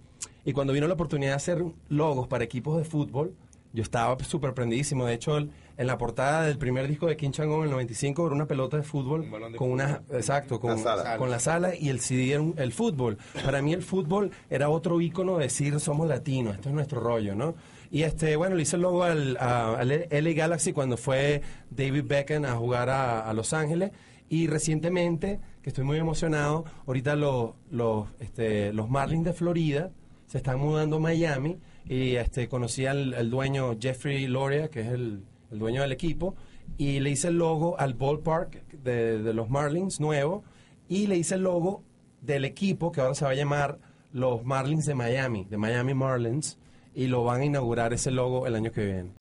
[0.46, 3.36] y cuando vino la oportunidad de hacer logos para equipos de fútbol,
[3.74, 5.06] yo estaba súper prendidísimo.
[5.06, 8.26] De hecho, el- en la portada del primer disco de King Changón en el 95
[8.28, 11.18] era una pelota de fútbol con una exacto con, La sala.
[11.18, 13.18] con la sala y el CD era un- el fútbol.
[13.44, 17.34] Para mí el fútbol era otro ícono de decir somos latinos, esto es nuestro rollo,
[17.36, 17.56] ¿no?
[17.92, 22.06] Y este, bueno, le hice el logo al, a- al LA Galaxy cuando fue David
[22.06, 23.92] Beckham a jugar a, a Los Ángeles.
[24.30, 29.92] Y recientemente, que estoy muy emocionado, ahorita los, los, este, los Marlins de Florida
[30.26, 34.88] se están mudando a Miami y este, conocí al, al dueño Jeffrey Loria, que es
[34.88, 36.36] el, el dueño del equipo,
[36.78, 40.44] y le hice el logo al ballpark de, de los Marlins nuevo
[40.90, 41.84] y le hice el logo
[42.22, 43.80] del equipo que ahora se va a llamar
[44.12, 46.58] los Marlins de Miami, de Miami Marlins,
[46.94, 49.12] y lo van a inaugurar ese logo el año que viene.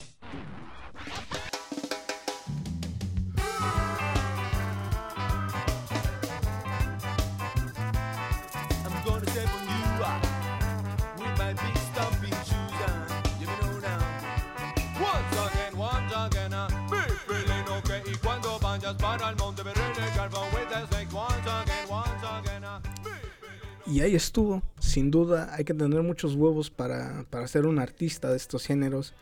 [23.87, 24.63] Y ahí estuvo.
[24.79, 29.15] Sin duda hay que tener muchos huevos para, para ser un artista de estos géneros.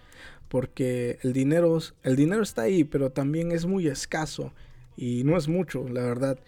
[0.48, 4.52] Porque el dinero, el dinero está ahí, pero también es muy escaso.
[4.96, 6.38] Y no es mucho, la verdad.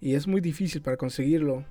[0.00, 1.64] Y es muy difícil para conseguirlo.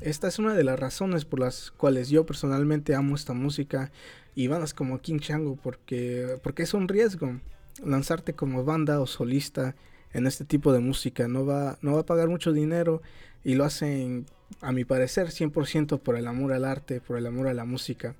[0.00, 3.90] Esta es una de las razones por las cuales yo personalmente amo esta música
[4.34, 7.40] y bandas como King Chango porque, porque es un riesgo
[7.84, 9.74] lanzarte como banda o solista
[10.12, 11.28] en este tipo de música.
[11.28, 13.02] No va, no va a pagar mucho dinero
[13.44, 14.26] y lo hacen,
[14.60, 18.14] a mi parecer, 100% por el amor al arte, por el amor a la música.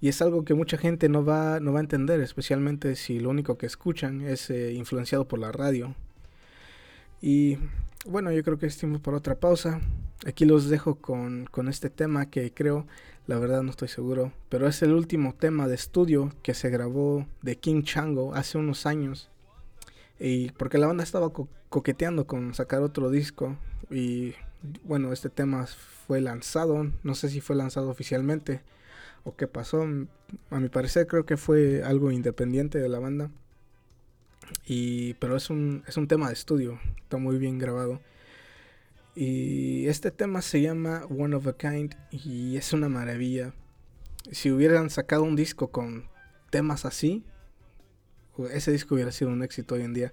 [0.00, 3.30] Y es algo que mucha gente no va, no va a entender, especialmente si lo
[3.30, 5.94] único que escuchan es eh, influenciado por la radio.
[7.22, 7.56] Y
[8.06, 9.80] bueno, yo creo que es tiempo para otra pausa.
[10.26, 12.86] Aquí los dejo con, con este tema que creo,
[13.26, 17.26] la verdad no estoy seguro, pero es el último tema de estudio que se grabó
[17.40, 19.30] de King Chango hace unos años.
[20.18, 23.56] Y porque la banda estaba co- coqueteando con sacar otro disco.
[23.90, 24.34] Y
[24.84, 25.66] bueno, este tema
[26.06, 28.62] fue lanzado, no sé si fue lanzado oficialmente
[29.24, 29.82] o qué pasó.
[30.50, 33.30] A mi parecer creo que fue algo independiente de la banda.
[34.66, 38.00] Y, pero es un, es un tema de estudio, está muy bien grabado.
[39.14, 43.54] Y este tema se llama One of a Kind y es una maravilla.
[44.32, 46.08] Si hubieran sacado un disco con
[46.50, 47.24] temas así,
[48.52, 50.12] ese disco hubiera sido un éxito hoy en día.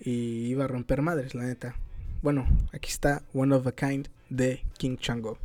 [0.00, 1.76] Y iba a romper madres, la neta.
[2.22, 5.38] Bueno, aquí está One of a Kind de King Chango.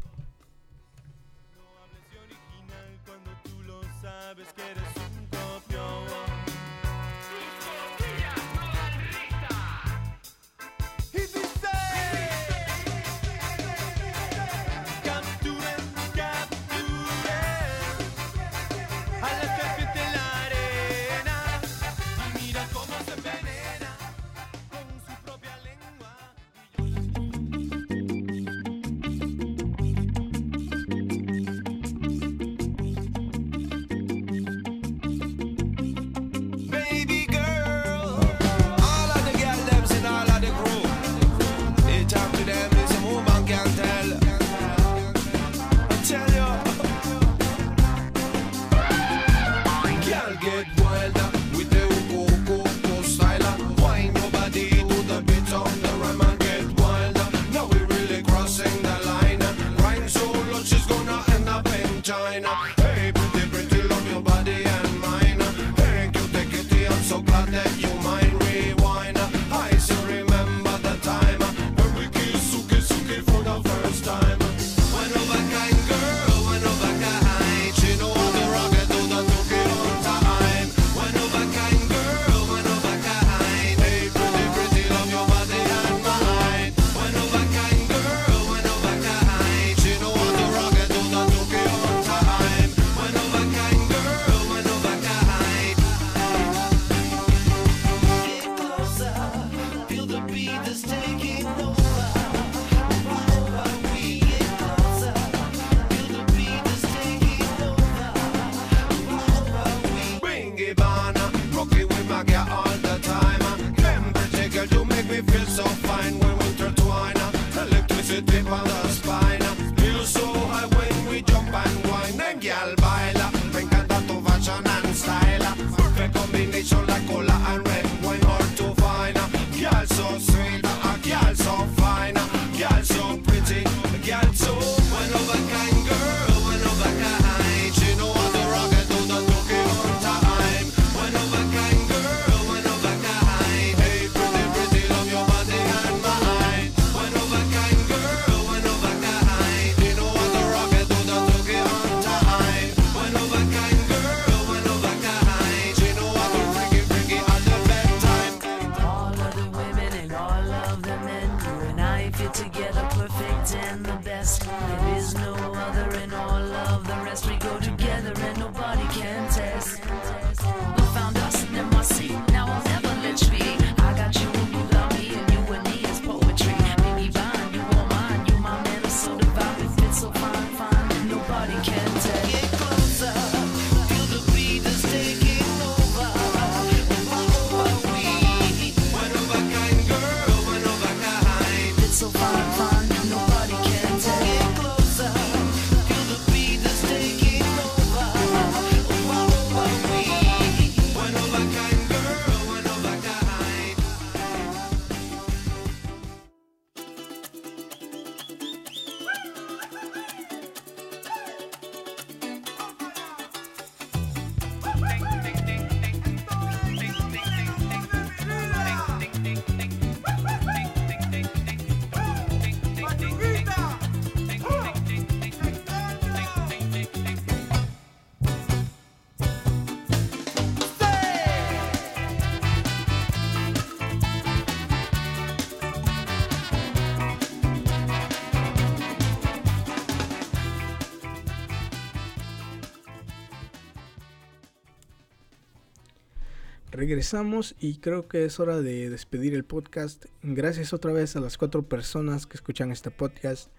[246.97, 250.05] Regresamos y creo que es hora de despedir el podcast.
[250.23, 253.51] Gracias otra vez a las cuatro personas que escuchan este podcast.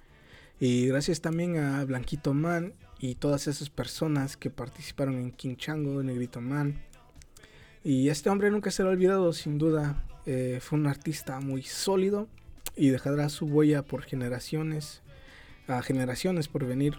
[0.58, 6.02] Y gracias también a Blanquito Man y todas esas personas que participaron en King Chango,
[6.02, 6.82] Negrito Man.
[7.84, 10.04] Y este hombre nunca será olvidado, sin duda.
[10.26, 12.26] Eh, fue un artista muy sólido
[12.74, 15.00] y dejará su huella por generaciones,
[15.68, 16.98] a generaciones por venir,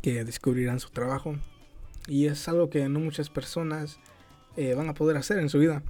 [0.00, 1.36] que descubrirán su trabajo.
[2.08, 4.00] Y es algo que no muchas personas
[4.60, 5.82] eh, van a poder hacer en su vida.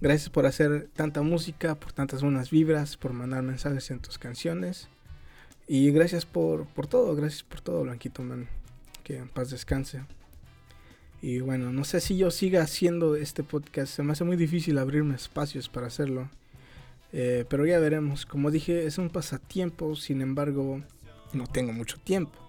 [0.00, 4.88] Gracias por hacer tanta música, por tantas buenas vibras, por mandar mensajes en tus canciones.
[5.68, 8.48] Y gracias por, por todo, gracias por todo, Blanquito Man.
[9.04, 10.02] Que en paz descanse.
[11.22, 13.94] Y bueno, no sé si yo siga haciendo este podcast.
[13.94, 16.28] Se me hace muy difícil abrirme espacios para hacerlo.
[17.12, 18.26] Eh, pero ya veremos.
[18.26, 19.94] Como dije, es un pasatiempo.
[19.94, 20.82] Sin embargo,
[21.32, 22.39] no tengo mucho tiempo.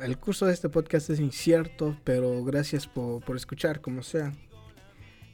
[0.00, 4.32] El curso de este podcast es incierto, pero gracias por, por escuchar, como sea.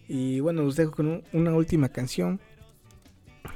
[0.09, 2.41] Y bueno, los dejo con un- una última canción.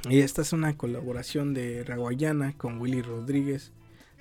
[0.09, 3.71] Y esta es una colaboración de Raguayana con Willy Rodríguez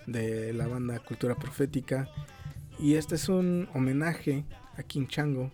[0.06, 2.08] de la banda Cultura Profética.
[2.78, 4.44] Y este es un homenaje
[4.76, 5.50] a King Chango,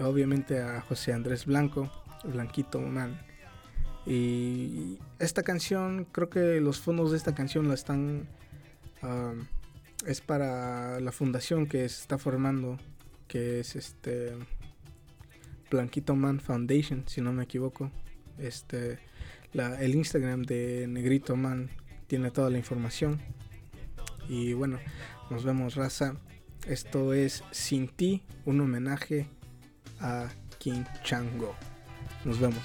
[0.00, 1.90] obviamente a José Andrés Blanco,
[2.24, 3.20] Blanquito Man.
[4.06, 8.26] Y esta canción, creo que los fondos de esta canción la están...
[9.02, 9.46] um,
[10.06, 12.78] es para la fundación que se está formando,
[13.26, 14.36] que es este...
[15.70, 17.90] Blanquito Man Foundation, si no me equivoco.
[18.38, 18.98] Este,
[19.52, 21.70] el Instagram de Negrito Man
[22.06, 23.20] tiene toda la información.
[24.28, 24.78] Y bueno,
[25.30, 26.16] nos vemos, raza.
[26.66, 29.26] Esto es Sin Ti, un homenaje
[30.00, 30.28] a
[30.58, 31.54] King Chango.
[32.24, 32.62] Nos vemos.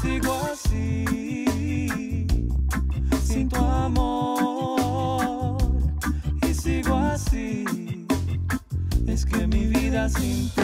[0.00, 2.26] Sigo así
[3.22, 5.58] sin tu amor
[6.48, 7.64] y sigo así.
[9.06, 10.59] Es que mi vida sin ti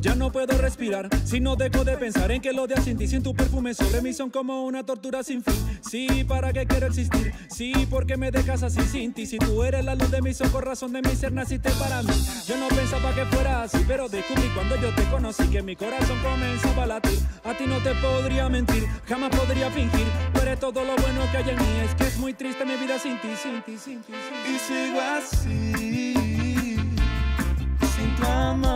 [0.00, 1.08] ya no puedo respirar.
[1.24, 4.00] Si no dejo de pensar en que los días sin ti, sin tu perfume sobre
[4.00, 5.80] mí son como una tortura sin fin.
[5.88, 7.32] Sí, ¿para qué quiero existir?
[7.50, 9.26] Sí, porque me dejas así sin ti.
[9.26, 12.12] Si tú eres la luz de mis ojos, razón de mi ser, naciste para mí.
[12.46, 16.18] Yo no pensaba que fuera así, pero descubrí cuando yo te conocí que mi corazón
[16.22, 17.18] comenzaba a latir.
[17.44, 20.06] A ti no te podría mentir, jamás podría fingir.
[20.32, 21.80] Tú eres todo lo bueno que hay en mí.
[21.84, 24.12] Es que es muy triste mi vida sin ti, sin ti, sin ti.
[24.12, 24.50] Sin ti.
[24.54, 26.76] Y sigo así,
[27.96, 28.75] sin tu amor.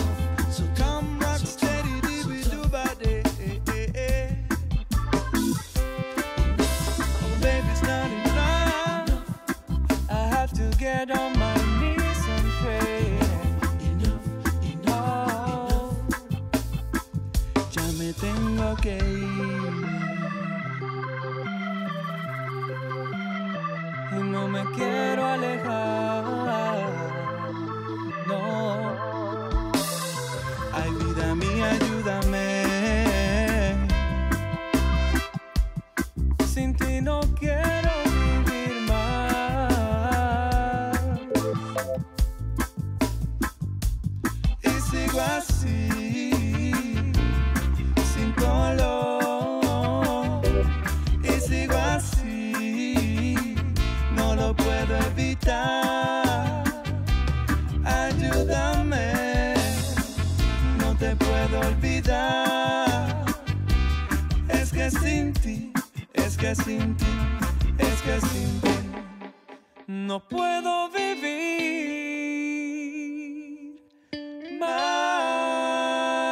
[18.83, 18.95] Y
[24.23, 26.89] no me quiero alejar.
[28.27, 29.10] No.
[66.51, 67.05] Que sin ti,
[67.77, 68.69] es que sin ti,
[69.87, 71.21] no puedo vivir
[74.59, 76.30] más.